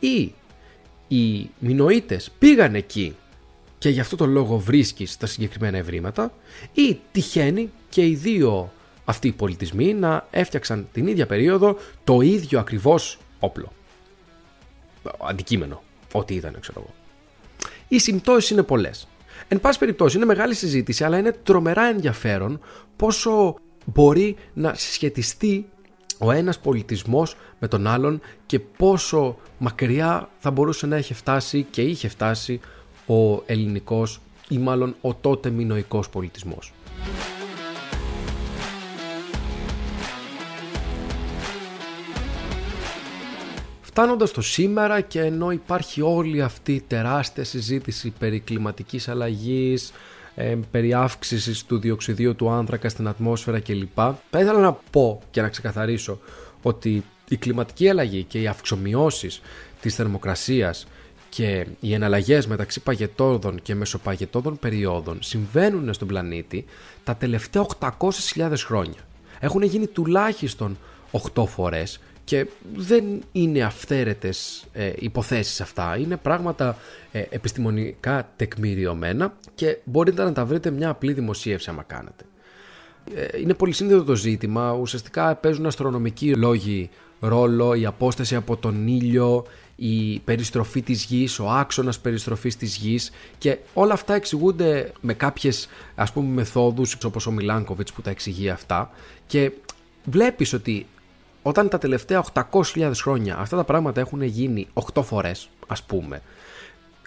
ή 0.00 0.32
οι 1.08 1.50
Μινοίτες 1.58 2.30
πήγαν 2.38 2.74
εκεί 2.74 3.16
και 3.78 3.88
γι' 3.88 4.00
αυτό 4.00 4.16
το 4.16 4.26
λόγο 4.26 4.58
βρίσκεις 4.58 5.16
τα 5.16 5.26
συγκεκριμένα 5.26 5.78
ευρήματα 5.78 6.32
ή 6.72 6.98
τυχαίνει 7.12 7.70
και 7.88 8.06
οι 8.06 8.14
δύο 8.14 8.72
αυτοί 9.04 9.28
οι 9.28 9.32
πολιτισμοί 9.32 9.94
να 9.94 10.26
έφτιαξαν 10.30 10.88
την 10.92 11.06
ίδια 11.06 11.26
περίοδο 11.26 11.76
το 12.04 12.20
ίδιο 12.20 12.58
ακριβώς 12.58 13.18
όπλο. 13.38 13.72
Αντικείμενο, 15.28 15.82
ό,τι 16.12 16.34
ήταν 16.34 16.56
ξέρω 16.60 16.80
εγώ. 16.80 16.94
Οι 17.88 17.98
συμπτώσεις 17.98 18.50
είναι 18.50 18.62
πολλές. 18.62 19.08
Εν 19.48 19.60
πάση 19.60 19.78
περιπτώσει, 19.78 20.16
είναι 20.16 20.26
μεγάλη 20.26 20.54
συζήτηση, 20.54 21.04
αλλά 21.04 21.18
είναι 21.18 21.32
τρομερά 21.32 21.82
ενδιαφέρον 21.82 22.60
πόσο 22.96 23.56
μπορεί 23.84 24.36
να 24.54 24.74
συσχετιστεί 24.74 25.68
ο 26.18 26.30
ένας 26.30 26.58
πολιτισμός 26.58 27.36
με 27.58 27.68
τον 27.68 27.86
άλλον 27.86 28.20
και 28.46 28.58
πόσο 28.58 29.38
μακριά 29.58 30.28
θα 30.38 30.50
μπορούσε 30.50 30.86
να 30.86 30.96
έχει 30.96 31.14
φτάσει 31.14 31.66
και 31.70 31.82
είχε 31.82 32.08
φτάσει 32.08 32.60
ο 33.06 33.42
ελληνικός 33.46 34.20
ή 34.48 34.58
μάλλον 34.58 34.96
ο 35.00 35.14
τότε 35.14 35.50
μινοϊκός 35.50 36.08
πολιτισμός. 36.08 36.72
Φτάνοντας 43.80 44.30
το 44.30 44.40
σήμερα 44.40 45.00
και 45.00 45.20
ενώ 45.20 45.50
υπάρχει 45.50 46.00
όλη 46.00 46.42
αυτή 46.42 46.72
η 46.72 46.80
τεράστια 46.86 47.44
συζήτηση 47.44 48.12
περί 48.18 48.40
κλιματικής 48.40 49.08
αλλαγής, 49.08 49.92
ε, 50.34 50.56
περί 50.70 50.94
αύξησης 50.94 51.64
του 51.64 51.78
διοξιδίου 51.78 52.34
του 52.34 52.50
άνθρακα 52.50 52.88
στην 52.88 53.08
ατμόσφαιρα 53.08 53.60
κλπ. 53.60 53.96
Θα 54.30 54.40
ήθελα 54.40 54.58
να 54.58 54.72
πω 54.90 55.22
και 55.30 55.40
να 55.40 55.48
ξεκαθαρίσω 55.48 56.18
ότι 56.62 57.04
η 57.28 57.36
κλιματική 57.36 57.88
αλλαγή 57.88 58.22
και 58.22 58.40
οι 58.40 58.46
αυξομοιώσεις 58.46 59.40
της 59.80 59.94
θερμοκρασίας 59.94 60.86
και 61.28 61.66
οι 61.80 61.94
εναλλαγές 61.94 62.46
μεταξύ 62.46 62.80
παγετόδων 62.80 63.62
και 63.62 63.74
μεσοπαγετόδων 63.74 64.58
περιόδων 64.58 65.18
συμβαίνουν 65.22 65.94
στον 65.94 66.08
πλανήτη 66.08 66.64
τα 67.04 67.16
τελευταία 67.16 67.66
800.000 67.78 68.52
χρόνια. 68.56 69.00
Έχουν 69.40 69.62
γίνει 69.62 69.86
τουλάχιστον 69.86 70.78
8 71.34 71.46
φορές 71.46 72.00
και 72.24 72.46
δεν 72.74 73.04
είναι 73.32 73.62
αυθαίρετες 73.62 74.64
ε, 74.72 74.92
υποθέσεις 74.96 75.60
αυτά, 75.60 75.96
είναι 75.98 76.16
πράγματα 76.16 76.76
ε, 77.12 77.24
επιστημονικά 77.30 78.32
τεκμηριωμένα 78.36 79.34
και 79.54 79.78
μπορείτε 79.84 80.24
να 80.24 80.32
τα 80.32 80.44
βρείτε 80.44 80.70
μια 80.70 80.88
απλή 80.88 81.12
δημοσίευση 81.12 81.70
άμα 81.70 81.82
κάνετε. 81.82 82.24
Ε, 83.14 83.40
είναι 83.40 83.54
πολύ 83.54 83.72
σύνδετο 83.72 84.04
το 84.04 84.14
ζήτημα, 84.14 84.72
ουσιαστικά 84.72 85.34
παίζουν 85.34 85.66
αστρονομικοί 85.66 86.34
λόγοι 86.34 86.90
ρόλο, 87.20 87.74
η 87.74 87.86
απόσταση 87.86 88.34
από 88.34 88.56
τον 88.56 88.86
ήλιο, 88.86 89.44
η 89.76 90.18
περιστροφή 90.18 90.82
της 90.82 91.04
γης, 91.04 91.38
ο 91.38 91.50
άξονας 91.50 91.98
περιστροφής 91.98 92.56
της 92.56 92.76
γης 92.76 93.10
και 93.38 93.58
όλα 93.74 93.92
αυτά 93.92 94.14
εξηγούνται 94.14 94.92
με 95.00 95.14
κάποιες 95.14 95.68
ας 95.94 96.12
πούμε 96.12 96.34
μεθόδους 96.34 96.98
όπως 97.04 97.26
ο 97.26 97.30
Μιλάνκοβιτς 97.30 97.92
που 97.92 98.02
τα 98.02 98.10
εξηγεί 98.10 98.50
αυτά 98.50 98.90
και 99.26 99.52
βλέπεις 100.04 100.52
ότι 100.52 100.86
όταν 101.42 101.68
τα 101.68 101.78
τελευταία 101.78 102.24
800.000 102.32 102.92
χρόνια 102.94 103.36
αυτά 103.38 103.56
τα 103.56 103.64
πράγματα 103.64 104.00
έχουν 104.00 104.22
γίνει 104.22 104.68
8 104.94 105.02
φορές, 105.02 105.48
ας 105.66 105.82
πούμε, 105.82 106.22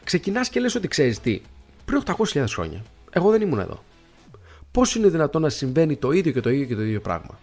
ξεκινάς 0.03 0.49
και 0.49 0.60
λες 0.60 0.75
ότι 0.75 0.88
ξέρεις 0.88 1.19
τι, 1.19 1.41
πριν 1.86 2.03
800.000 2.05 2.43
χρόνια, 2.47 2.84
εγώ 3.12 3.29
δεν 3.32 3.41
ήμουν 3.41 3.60
εδώ. 3.60 3.84
Πώς 4.71 4.95
είναι 4.95 5.08
δυνατόν 5.08 5.41
να 5.41 5.49
συμβαίνει 5.49 5.95
το 5.95 6.12
ίδιο 6.12 6.32
και 6.32 6.39
το 6.41 6.49
ίδιο 6.49 6.65
και 6.65 6.75
το 6.75 6.82
ίδιο 6.82 7.01
πράγμα; 7.01 7.39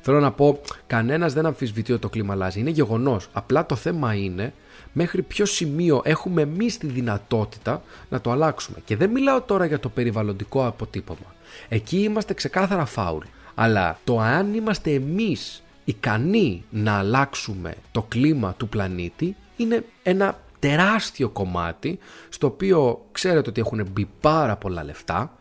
Θέλω 0.00 0.20
να 0.20 0.32
πω, 0.32 0.60
κανένας 0.86 1.32
δεν 1.32 1.46
αμφισβητεί 1.46 1.92
ότι 1.92 2.00
το 2.00 2.08
κλίμα 2.08 2.32
αλλάζει. 2.32 2.60
Είναι 2.60 2.70
γεγονός. 2.70 3.28
Απλά 3.32 3.66
το 3.66 3.74
θέμα 3.74 4.14
είναι 4.14 4.52
μέχρι 4.94 5.22
ποιο 5.22 5.44
σημείο 5.44 6.02
έχουμε 6.04 6.42
εμείς 6.42 6.78
τη 6.78 6.86
δυνατότητα 6.86 7.82
να 8.08 8.20
το 8.20 8.30
αλλάξουμε. 8.30 8.78
Και 8.84 8.96
δεν 8.96 9.10
μιλάω 9.10 9.40
τώρα 9.40 9.64
για 9.64 9.80
το 9.80 9.88
περιβαλλοντικό 9.88 10.66
αποτύπωμα. 10.66 11.34
Εκεί 11.68 12.02
είμαστε 12.02 12.34
ξεκάθαρα 12.34 12.84
φάουλ. 12.84 13.24
Αλλά 13.54 13.98
το 14.04 14.20
αν 14.20 14.54
είμαστε 14.54 14.90
εμείς 14.90 15.62
ικανοί 15.84 16.64
να 16.70 16.98
αλλάξουμε 16.98 17.74
το 17.92 18.02
κλίμα 18.02 18.54
του 18.56 18.68
πλανήτη 18.68 19.36
είναι 19.56 19.84
ένα 20.02 20.40
τεράστιο 20.58 21.28
κομμάτι 21.28 21.98
στο 22.28 22.46
οποίο 22.46 23.04
ξέρετε 23.12 23.48
ότι 23.48 23.60
έχουν 23.60 23.86
μπει 23.92 24.08
πάρα 24.20 24.56
πολλά 24.56 24.84
λεφτά 24.84 25.38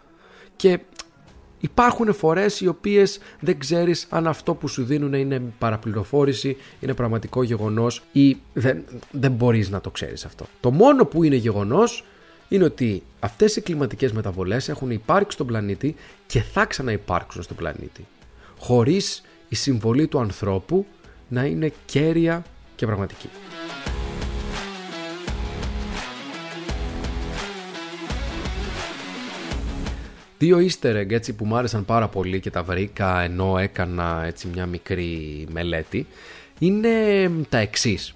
και 0.56 0.80
υπάρχουν 1.64 2.14
φορές 2.14 2.62
οι 2.62 2.68
οποίες 2.68 3.20
δεν 3.40 3.60
ξέρεις 3.60 4.08
αν 4.10 4.28
αυτό 4.28 4.54
που 4.54 4.68
σου 4.68 4.84
δίνουν 4.84 5.14
είναι 5.14 5.42
παραπληροφόρηση, 5.60 6.58
είναι 6.80 6.94
πραγματικό 6.94 7.44
γεγονός 7.44 8.04
ή 8.12 8.38
δεν, 8.54 8.84
δεν 9.12 9.32
μπορείς 9.32 9.70
να 9.70 9.82
το 9.82 9.90
ξέρεις 9.90 10.26
αυτό. 10.26 10.46
Το 10.60 10.72
μόνο 10.72 11.06
που 11.06 11.24
είναι 11.24 11.36
γεγονός 11.36 12.06
είναι 12.50 12.64
ότι 12.64 13.04
αυτές 13.20 13.56
οι 13.56 13.62
κλιματικές 13.62 14.12
μεταβολές 14.12 14.70
έχουν 14.70 14.92
υπάρξει 14.92 15.36
στον 15.36 15.48
πλανήτη 15.48 15.96
και 16.26 16.42
θα 16.42 16.66
ξαναυπάρξουν 16.66 17.44
στον 17.44 17.56
πλανήτη. 17.56 18.08
Χωρίς 18.60 19.24
η 19.50 19.56
συμβολή 19.56 20.08
του 20.08 20.20
ανθρώπου 20.20 20.86
να 21.28 21.46
είναι 21.46 21.74
κέρια 21.86 22.44
και 22.76 22.86
πραγματική. 22.86 23.30
Δύο 30.44 30.58
easter 30.58 30.96
egg 30.96 31.12
έτσι, 31.12 31.34
που 31.34 31.46
μου 31.46 31.56
άρεσαν 31.56 31.86
πάρα 31.86 32.08
πολύ 32.08 32.40
και 32.40 32.50
τα 32.50 32.64
βρήκα 32.64 33.22
ενώ 33.22 33.58
έκανα 33.58 34.24
έτσι 34.26 34.48
μια 34.54 34.66
μικρή 34.66 35.48
μελέτη 35.52 36.08
είναι 36.60 36.90
τα 37.50 37.58
εξής. 37.58 38.14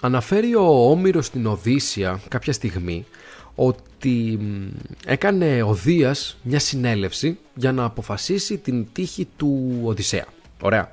Αναφέρει 0.00 0.54
ο 0.54 0.90
Όμηρος 0.90 1.26
στην 1.26 1.46
Οδύσσια 1.46 2.20
κάποια 2.28 2.52
στιγμή 2.52 3.06
ότι 3.54 4.38
έκανε 5.06 5.62
ο 5.62 5.74
Δίας 5.74 6.38
μια 6.42 6.58
συνέλευση 6.58 7.38
για 7.54 7.72
να 7.72 7.84
αποφασίσει 7.84 8.58
την 8.58 8.86
τύχη 8.92 9.28
του 9.36 9.80
Οδυσσέα. 9.84 10.26
Ωραία. 10.60 10.92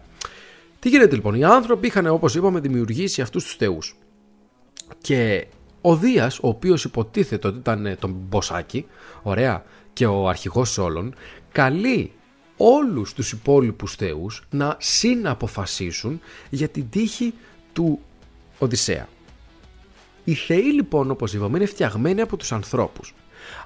Τι 0.79 0.89
γίνεται 0.89 1.15
λοιπόν, 1.15 1.35
οι 1.35 1.43
άνθρωποι 1.43 1.87
είχαν 1.87 2.07
όπως 2.07 2.35
είπαμε 2.35 2.59
δημιουργήσει 2.59 3.21
αυτούς 3.21 3.43
τους 3.43 3.55
θεούς. 3.55 3.95
Και 5.01 5.47
ο 5.81 5.95
Δίας, 5.95 6.39
ο 6.39 6.47
οποίος 6.47 6.83
υποτίθεται 6.83 7.47
ότι 7.47 7.57
ήταν 7.57 7.95
τον 7.99 8.15
Μποσάκη, 8.29 8.85
ωραία, 9.21 9.63
και 9.97 10.05
ο 10.05 10.27
αρχηγός 10.27 10.77
όλων, 10.77 11.15
καλεί 11.51 12.11
όλους 12.57 13.13
τους 13.13 13.31
υπόλοιπους 13.31 13.95
θεούς 13.95 14.43
να 14.49 14.75
συναποφασίσουν 14.79 16.21
για 16.49 16.69
την 16.69 16.89
τύχη 16.89 17.33
του 17.73 17.99
Οδυσσέα. 18.59 19.07
Οι 20.23 20.33
θεοί 20.33 20.73
λοιπόν 20.73 21.11
όπως 21.11 21.33
είπαμε 21.33 21.57
είναι 21.57 21.65
φτιαγμένοι 21.65 22.21
από 22.21 22.37
τους 22.37 22.51
ανθρώπους. 22.51 23.13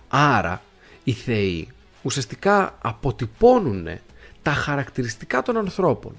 Άρα 0.08 0.62
οι 1.04 1.12
θεοί 1.12 1.68
ουσιαστικά 2.02 2.78
αποτυπώνουν 2.82 3.88
τα 4.42 4.52
χαρακτηριστικά 4.52 5.42
των 5.42 5.58
ανθρώπων. 5.58 6.16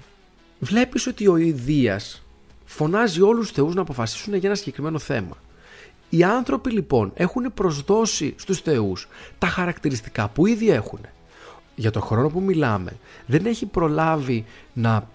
Βλέπεις 0.59 1.07
ότι 1.07 1.27
ο 1.27 1.37
Ιδίας 1.37 2.25
φωνάζει 2.65 3.21
όλους 3.21 3.47
τους 3.47 3.55
θεούς 3.55 3.75
να 3.75 3.81
αποφασίσουν 3.81 4.33
για 4.33 4.49
ένα 4.49 4.57
συγκεκριμένο 4.57 4.99
θέμα. 4.99 5.37
Οι 6.13 6.23
άνθρωποι 6.23 6.71
λοιπόν 6.71 7.11
έχουν 7.15 7.53
προσδώσει 7.53 8.35
στους 8.37 8.59
θεούς 8.59 9.07
τα 9.37 9.47
χαρακτηριστικά 9.47 10.29
που 10.29 10.45
ήδη 10.45 10.69
έχουν. 10.69 10.99
Για 11.75 11.91
το 11.91 12.01
χρόνο 12.01 12.29
που 12.29 12.41
μιλάμε 12.41 12.91
δεν 13.25 13.45
έχει 13.45 13.65
προλάβει 13.65 14.45
να 14.73 15.07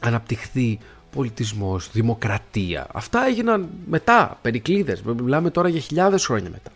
αναπτυχθεί 0.00 0.78
πολιτισμός, 1.12 1.90
δημοκρατία. 1.92 2.86
Αυτά 2.92 3.26
έγιναν 3.26 3.68
μετά, 3.86 4.38
περικλείδες, 4.42 5.02
μιλάμε 5.02 5.50
τώρα 5.50 5.68
για 5.68 5.80
χιλιάδες 5.80 6.26
χρόνια 6.26 6.50
μετά. 6.50 6.70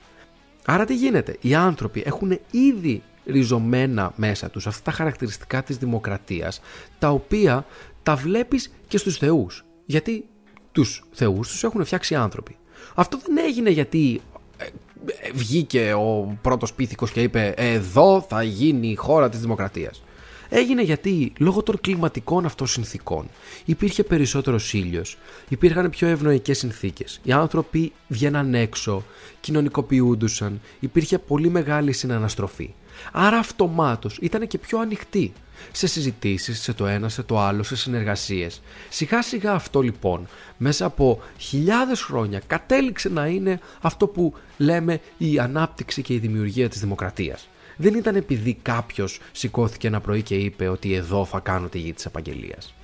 Άρα 0.64 0.85
τι 0.85 0.95
γίνεται, 0.95 1.37
οι 1.41 1.55
άνθρωποι 1.55 2.03
έχουν 2.07 2.39
ήδη 2.51 3.03
ριζωμένα 3.26 4.12
μέσα 4.16 4.51
τους 4.51 4.66
αυτά 4.66 4.83
τα 4.83 4.97
χαρακτηριστικά 4.97 5.62
της 5.62 5.76
δημοκρατίας 5.76 6.61
τα 6.99 7.11
οποία 7.11 7.66
τα 8.03 8.16
βλέπεις 8.16 8.72
και 8.89 8.99
στους 8.99 9.16
θεούς. 9.16 9.64
γιατί 9.87 10.24
τους 10.72 11.05
θεούς 11.12 11.49
τους 11.49 11.64
έχουν 11.64 11.85
φτιάξει 11.85 12.14
άνθρωποι. 12.14 12.57
Αυτό 12.99 13.18
δεν 13.26 13.38
έγινε 13.38 13.70
γιατί 13.70 14.20
ε, 14.57 14.64
ε, 14.64 15.30
βγήκε 15.34 15.92
ο 15.92 16.38
πρώτος 16.42 16.72
πίθηκος 16.72 17.11
και 17.11 17.22
είπε 17.22 17.55
εδώ 17.57 18.26
θα 18.28 18.42
γίνει 18.42 18.88
η 18.88 18.94
χώρα 18.94 19.28
της 19.28 19.40
δημοκρατίας. 19.40 20.03
Έγινε 20.49 20.82
γιατί 20.82 21.32
λόγω 21.38 21.62
των 21.62 21.80
κλιματικών 21.80 22.44
αυτών 22.44 22.66
συνθήκων 22.66 23.28
υπήρχε 23.64 24.03
περισσότερος 24.03 24.72
ήλιος, 24.72 25.18
υπήρχαν 25.49 25.90
πιο 25.90 26.09
ευνοϊκές 26.09 26.59
συνθήκες. 26.59 27.20
Οι 27.22 27.32
άνθρωποι 27.32 27.92
βγαίναν 28.09 28.55
έξω, 28.55 29.05
κοινωνικοποιούντουσαν, 29.40 30.61
υπήρχε 30.80 31.18
πολύ 31.18 31.49
μεγάλη 31.49 31.92
συναναστροφή. 31.92 32.74
Άρα 33.12 33.38
αυτομάτως 33.38 34.18
ήταν 34.20 34.47
και 34.47 34.59
πιο 34.59 34.78
ανοιχτοί 34.78 35.32
σε 35.72 35.86
συζητήσεις, 35.86 36.61
σε 36.61 36.72
το 36.72 36.86
ένα, 36.86 37.09
σε 37.09 37.22
το 37.22 37.40
άλλο, 37.40 37.62
σε 37.62 37.76
συνεργασίες. 37.76 38.62
Σιγά 38.88 39.22
σιγά 39.22 39.52
αυτό 39.52 39.80
λοιπόν 39.80 40.28
μέσα 40.57 40.84
από 40.84 41.22
χιλιάδες 41.38 42.02
χρόνια 42.02 42.40
κατέληξε 42.46 43.09
να 43.09 43.26
είναι 43.26 43.61
αυτό 43.80 44.07
που 44.07 44.34
λέμε 44.57 45.00
η 45.18 45.38
ανάπτυξη 45.38 46.02
και 46.02 46.14
η 46.14 46.18
δημιουργία 46.18 46.68
της 46.68 46.80
δημοκρατίας 46.80 47.48
δεν 47.76 47.94
ήταν 47.94 48.16
επειδή 48.16 48.59
κάποιος 48.62 49.20
σηκώθηκε 49.32 49.86
ένα 49.86 50.00
πρωί 50.00 50.22
και 50.22 50.34
είπε 50.34 50.68
ότι 50.68 50.94
εδώ 50.94 51.24
θα 51.24 51.40
κάνω 51.40 51.68
τη 51.68 51.78
γη 51.78 51.92
της 51.92 52.04
επαγγελίας. 52.04 52.74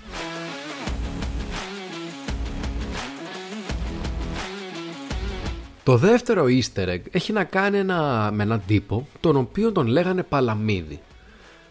Το 5.84 5.96
δεύτερο 5.96 6.44
easter 6.44 6.88
egg 6.88 7.00
έχει 7.10 7.32
να 7.32 7.44
κάνει 7.44 7.78
ένα, 7.78 8.30
με 8.32 8.42
έναν 8.42 8.62
τύπο 8.66 9.06
τον 9.20 9.36
οποίο 9.36 9.72
τον 9.72 9.86
λέγανε 9.86 10.22
Παλαμίδη. 10.22 11.00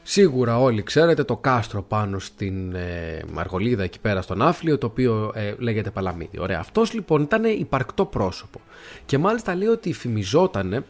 Σίγουρα 0.03 0.59
όλοι 0.59 0.83
ξέρετε 0.83 1.23
το 1.23 1.37
κάστρο 1.37 1.81
πάνω 1.81 2.19
στην 2.19 2.75
ε, 2.75 3.21
Μαργολίδα 3.31 3.83
εκεί 3.83 3.99
πέρα 3.99 4.21
στον 4.21 4.41
Άφλιο 4.41 4.77
το 4.77 4.85
οποίο 4.85 5.31
ε, 5.35 5.53
λέγεται 5.57 5.89
Παλαμίδη. 5.89 6.39
Ωραία, 6.39 6.59
αυτός 6.59 6.93
λοιπόν 6.93 7.21
ήταν 7.21 7.43
υπαρκτό 7.43 8.05
πρόσωπο 8.05 8.61
και 9.05 9.17
μάλιστα 9.17 9.55
λέει 9.55 9.67
ότι 9.67 9.93
φημιζότανε 9.93 10.83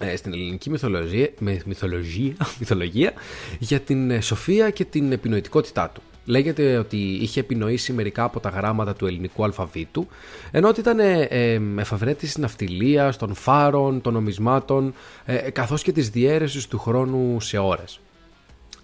ε, 0.00 0.16
στην 0.16 0.32
ελληνική 0.32 0.70
μυθολογία, 0.70 1.30
μυθολογία, 1.64 2.36
μυθολογία 2.58 3.12
για 3.58 3.80
την 3.80 4.10
ε, 4.10 4.20
σοφία 4.20 4.70
και 4.70 4.84
την 4.84 5.12
επινοητικότητά 5.12 5.90
του. 5.94 6.02
Λέγεται 6.24 6.76
ότι 6.76 6.96
είχε 6.96 7.40
επινοήσει 7.40 7.92
μερικά 7.92 8.24
από 8.24 8.40
τα 8.40 8.48
γράμματα 8.48 8.94
του 8.94 9.06
ελληνικού 9.06 9.44
αλφαβήτου, 9.44 10.06
ενώ 10.50 10.68
ότι 10.68 10.80
ήταν 10.80 10.98
ε, 10.98 11.20
ε, 11.22 11.60
εφαυρέτης 11.76 12.38
ναυτιλίας, 12.38 13.16
των 13.16 13.34
φάρων, 13.34 14.00
των 14.00 14.12
νομισμάτων, 14.12 14.94
ε, 15.24 15.50
καθώς 15.50 15.82
και 15.82 15.92
της 15.92 16.10
διαίρεσης 16.10 16.66
του 16.66 16.78
χρόνου 16.78 17.40
σε 17.40 17.58
ώρες. 17.58 18.00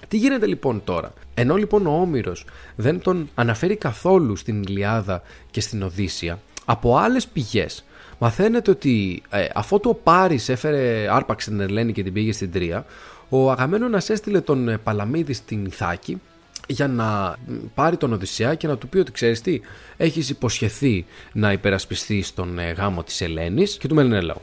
Τι 0.09 0.16
γίνεται 0.16 0.47
λοιπόν 0.47 0.80
τώρα; 0.84 1.12
Ενώ 1.34 1.57
λοιπόν 1.57 1.86
ο 1.86 2.01
Όμηρος 2.01 2.44
δεν 2.76 3.01
τον 3.01 3.28
αναφέρει 3.34 3.76
καθόλου 3.76 4.36
στην 4.36 4.62
Ιλιάδα 4.62 5.22
και 5.51 5.61
στην 5.61 5.82
Οδύσσια, 5.82 6.38
από 6.64 6.97
άλλες 6.97 7.26
πηγές 7.26 7.84
μαθαίνετε 8.18 8.70
ότι 8.70 9.22
ε, 9.30 9.47
αφού 9.55 9.80
το 9.80 9.94
Πάρη 9.94 10.40
έφερε, 10.47 11.09
άρπαξε 11.11 11.51
την 11.51 11.61
Ελένη 11.61 11.92
και 11.92 12.03
την 12.03 12.12
πήγε 12.12 12.32
στην 12.32 12.53
Τρία, 12.53 12.86
ο 13.28 13.51
Αγαμένονας 13.51 14.11
έστειλε 14.11 14.40
τον 14.40 14.68
ε, 14.68 14.78
Παλαμίδη 14.78 15.32
στην 15.32 15.64
Ιθάκη 15.64 16.20
για 16.66 16.88
να 16.88 17.36
πάρει 17.74 17.97
τον 17.97 18.12
Οδυσσέα 18.12 18.55
και 18.55 18.66
να 18.66 18.76
του 18.78 18.88
πει 18.88 18.99
ότι 18.99 19.12
ξέρεις 19.12 19.40
τι, 19.40 19.61
έχεις 19.97 20.28
υποσχεθεί 20.28 21.07
να 21.32 21.53
υπερασπιστείς 21.53 22.26
στον 22.26 22.59
ε, 22.59 22.70
γάμο 22.70 23.03
της 23.03 23.20
Ελένης 23.20 23.76
και 23.76 23.88
του 23.88 23.94
μένει 23.94 24.16
έλαο. 24.16 24.36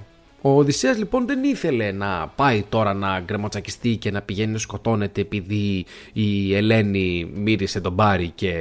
Ο 0.45 0.57
Οδυσσέας 0.57 0.97
λοιπόν 0.97 1.25
δεν 1.27 1.43
ήθελε 1.43 1.91
να 1.91 2.31
πάει 2.35 2.63
τώρα 2.69 2.93
να 2.93 3.19
γκρεμοτσακιστεί 3.19 3.95
και 3.95 4.11
να 4.11 4.21
πηγαίνει 4.21 4.51
να 4.51 4.57
σκοτώνεται 4.57 5.21
επειδή 5.21 5.85
η 6.13 6.55
Ελένη 6.55 7.31
μύρισε 7.33 7.81
τον 7.81 7.95
Πάρη 7.95 8.31
και 8.35 8.53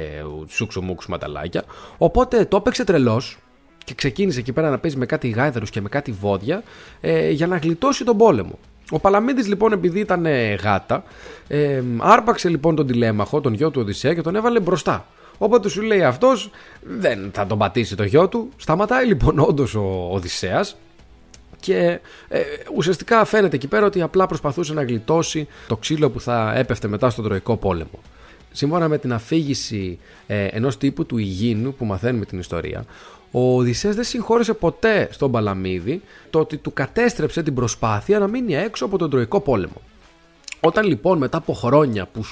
σούξο 0.47 0.81
μουξου 0.81 1.09
ματαλάκια. 1.09 1.63
Οπότε 1.97 2.45
το 2.45 2.57
έπαιξε 2.57 2.83
τρελός 2.83 3.37
και 3.83 3.93
ξεκίνησε 3.93 4.39
εκεί 4.39 4.53
πέρα 4.53 4.69
να 4.69 4.79
παίζει 4.79 4.97
με 4.97 5.05
κάτι 5.05 5.29
γάιδερους 5.29 5.69
και 5.69 5.81
με 5.81 5.89
κάτι 5.89 6.11
βόδια 6.11 6.63
ε, 7.01 7.29
για 7.29 7.47
να 7.47 7.57
γλιτώσει 7.57 8.03
τον 8.03 8.17
πόλεμο. 8.17 8.59
Ο 8.91 8.99
Παλαμίδης 8.99 9.47
λοιπόν 9.47 9.71
επειδή 9.71 9.99
ήταν 9.99 10.25
ε, 10.25 10.53
γάτα 10.53 11.03
ε, 11.47 11.83
άρπαξε 11.97 12.49
λοιπόν 12.49 12.75
τον 12.75 12.87
τηλέμαχο, 12.87 13.41
τον 13.41 13.53
γιο 13.53 13.69
του 13.69 13.81
Οδυσσέα 13.81 14.13
και 14.13 14.21
τον 14.21 14.35
έβαλε 14.35 14.59
μπροστά. 14.59 15.05
Όποτε 15.37 15.69
σου 15.69 15.81
λέει 15.81 16.03
αυτός 16.03 16.49
δεν 16.81 17.29
θα 17.33 17.45
τον 17.45 17.57
πατήσει 17.57 17.95
το 17.95 18.03
γιο 18.03 18.27
του. 18.27 18.49
Σταματάει 18.57 19.05
λοιπόν 19.05 19.39
όντως 19.39 19.75
ο 19.75 20.07
Οδυσσέας 20.11 20.75
και 21.63 21.99
ε, 22.27 22.41
ουσιαστικά 22.75 23.25
φαίνεται 23.25 23.55
εκεί 23.55 23.67
πέρα 23.67 23.85
ότι 23.85 24.01
απλά 24.01 24.27
προσπαθούσε 24.27 24.73
να 24.73 24.83
γλιτώσει 24.83 25.47
το 25.67 25.77
ξύλο 25.77 26.09
που 26.09 26.19
θα 26.19 26.53
έπεφτε 26.55 26.87
μετά 26.87 27.09
στον 27.09 27.23
Τροϊκό 27.23 27.57
πόλεμο. 27.57 27.99
Σύμφωνα 28.51 28.87
με 28.87 28.97
την 28.97 29.13
αφήγηση 29.13 29.99
ε, 30.27 30.45
ενός 30.45 30.77
τύπου 30.77 31.05
του 31.05 31.17
Υγίνου 31.17 31.73
που 31.73 31.85
μαθαίνουμε 31.85 32.25
την 32.25 32.39
ιστορία, 32.39 32.85
ο 33.31 33.57
Οδυσσέας 33.57 33.95
δεν 33.95 34.03
συγχώρεσε 34.03 34.53
ποτέ 34.53 35.07
στον 35.11 35.31
Παλαμίδη 35.31 36.01
το 36.29 36.39
ότι 36.39 36.57
του 36.57 36.73
κατέστρεψε 36.73 37.43
την 37.43 37.53
προσπάθεια 37.53 38.19
να 38.19 38.27
μείνει 38.27 38.55
έξω 38.55 38.85
από 38.85 38.97
τον 38.97 39.09
Τροϊκό 39.09 39.39
πόλεμο. 39.39 39.81
Όταν 40.65 40.85
λοιπόν 40.85 41.17
μετά 41.17 41.37
από 41.37 41.53
χρόνια 41.53 42.07
που 42.07 42.23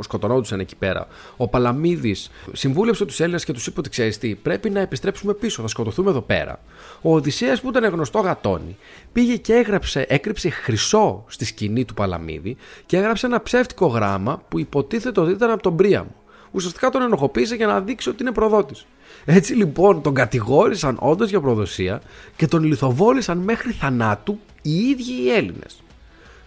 σκοτωνόντουσαν 0.00 0.60
εκεί 0.60 0.76
πέρα, 0.76 1.06
ο 1.36 1.48
Παλαμίδης 1.48 2.30
συμβούλεψε 2.52 3.04
τους 3.04 3.20
Έλληνες 3.20 3.44
και 3.44 3.52
τους 3.52 3.66
είπε 3.66 3.80
ότι 3.80 3.88
ξέρεις 3.88 4.18
τι, 4.18 4.34
πρέπει 4.34 4.70
να 4.70 4.80
επιστρέψουμε 4.80 5.34
πίσω, 5.34 5.62
θα 5.62 5.68
σκοτωθούμε 5.68 6.10
εδώ 6.10 6.20
πέρα. 6.20 6.60
Ο 7.02 7.14
Οδυσσέας 7.14 7.60
που 7.60 7.68
ήταν 7.68 7.84
γνωστό 7.84 8.18
γατόνι, 8.18 8.76
πήγε 9.12 9.36
και 9.36 9.54
έγραψε, 9.54 10.06
έκρυψε 10.08 10.48
χρυσό 10.50 11.24
στη 11.26 11.44
σκηνή 11.44 11.84
του 11.84 11.94
Παλαμίδη 11.94 12.56
και 12.86 12.96
έγραψε 12.96 13.26
ένα 13.26 13.42
ψεύτικο 13.42 13.86
γράμμα 13.86 14.42
που 14.48 14.58
υποτίθεται 14.58 15.20
ότι 15.20 15.30
ήταν 15.30 15.50
από 15.50 15.62
τον 15.62 15.76
Πρίαμο. 15.76 16.14
Ουσιαστικά 16.50 16.90
τον 16.90 17.02
ενοχοποίησε 17.02 17.54
για 17.54 17.66
να 17.66 17.80
δείξει 17.80 18.08
ότι 18.08 18.22
είναι 18.22 18.32
προδότης. 18.32 18.86
Έτσι 19.24 19.54
λοιπόν 19.54 20.02
τον 20.02 20.14
κατηγόρησαν 20.14 20.96
όντως 21.00 21.30
για 21.30 21.40
προδοσία 21.40 22.02
και 22.36 22.46
τον 22.46 22.64
λιθοβόλησαν 22.64 23.38
μέχρι 23.38 23.72
θανάτου 23.72 24.38
οι 24.62 24.74
ίδιοι 24.74 25.22
οι 25.22 25.30
Έλληνες. 25.32 25.83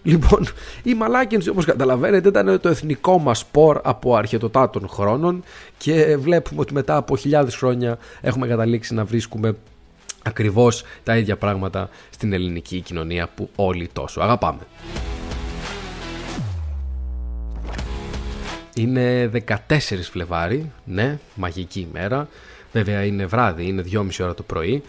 Λοιπόν, 0.07 0.45
η 0.83 0.93
Μαλάκινση 0.93 1.49
όπως 1.49 1.65
καταλαβαίνετε 1.65 2.27
ήταν 2.29 2.59
το 2.61 2.69
εθνικό 2.69 3.19
μας 3.19 3.39
σπορ 3.39 3.79
από 3.83 4.15
αρχαιτοτάτων 4.15 4.87
χρόνων 4.87 5.43
και 5.77 6.17
βλέπουμε 6.17 6.61
ότι 6.61 6.73
μετά 6.73 6.95
από 6.95 7.17
χιλιάδες 7.17 7.55
χρόνια 7.55 7.97
έχουμε 8.21 8.47
καταλήξει 8.47 8.93
να 8.93 9.05
βρίσκουμε 9.05 9.55
ακριβώς 10.23 10.83
τα 11.03 11.17
ίδια 11.17 11.37
πράγματα 11.37 11.89
στην 12.09 12.33
ελληνική 12.33 12.81
κοινωνία 12.81 13.29
που 13.35 13.49
όλοι 13.55 13.89
τόσο 13.93 14.21
αγαπάμε. 14.21 14.61
Είναι 18.75 19.31
14 19.47 19.57
Φλεβάρι, 20.11 20.71
ναι, 20.85 21.19
μαγική 21.35 21.87
ημέρα. 21.91 22.27
Βέβαια 22.71 23.03
είναι 23.03 23.25
βράδυ, 23.25 23.67
είναι 23.67 23.83
2,5 23.91 24.07
ώρα 24.21 24.33
το 24.33 24.43
πρωί. 24.43 24.83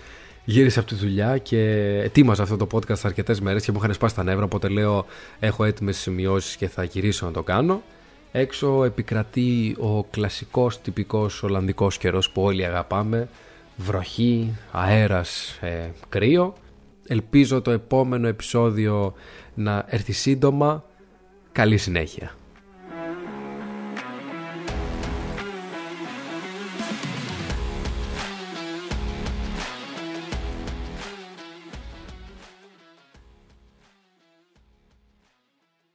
Γύρισα 0.51 0.81
από 0.81 0.89
τη 0.89 0.95
δουλειά 0.95 1.39
και 1.39 1.61
ετοίμαζα 2.03 2.43
αυτό 2.43 2.57
το 2.57 2.67
podcast 2.73 3.01
αρκετές 3.03 3.41
μέρες 3.41 3.65
και 3.65 3.73
μου 3.73 3.79
είχαν 3.79 3.95
σπάσει 3.95 4.15
τα 4.15 4.23
νεύρα. 4.23 4.45
Οπότε 4.45 4.69
λέω: 4.69 5.07
Έχω 5.41 5.65
έτοιμες 5.65 5.97
σημειώσεις 5.97 6.57
και 6.57 6.69
θα 6.69 6.85
γυρίσω 6.85 7.27
να 7.27 7.33
το 7.33 7.43
κάνω. 7.43 7.83
Έξω 8.33 8.85
επικρατεί 8.85 9.77
ο 9.79 10.05
κλασικός 10.05 10.81
τυπικός 10.81 11.43
Ολλανδικός 11.43 11.99
καιρός 11.99 12.31
που 12.31 12.43
όλοι 12.43 12.65
αγαπάμε. 12.65 13.29
Βροχή, 13.77 14.55
αέρας, 14.73 15.59
ε, 15.61 15.91
κρύο. 16.09 16.55
Ελπίζω 17.07 17.61
το 17.61 17.71
επόμενο 17.71 18.29
επεισόδιο 18.29 19.15
να 19.55 19.85
έρθει 19.89 20.13
σύντομα. 20.13 20.85
Καλή 21.53 21.77
συνέχεια. 21.77 22.35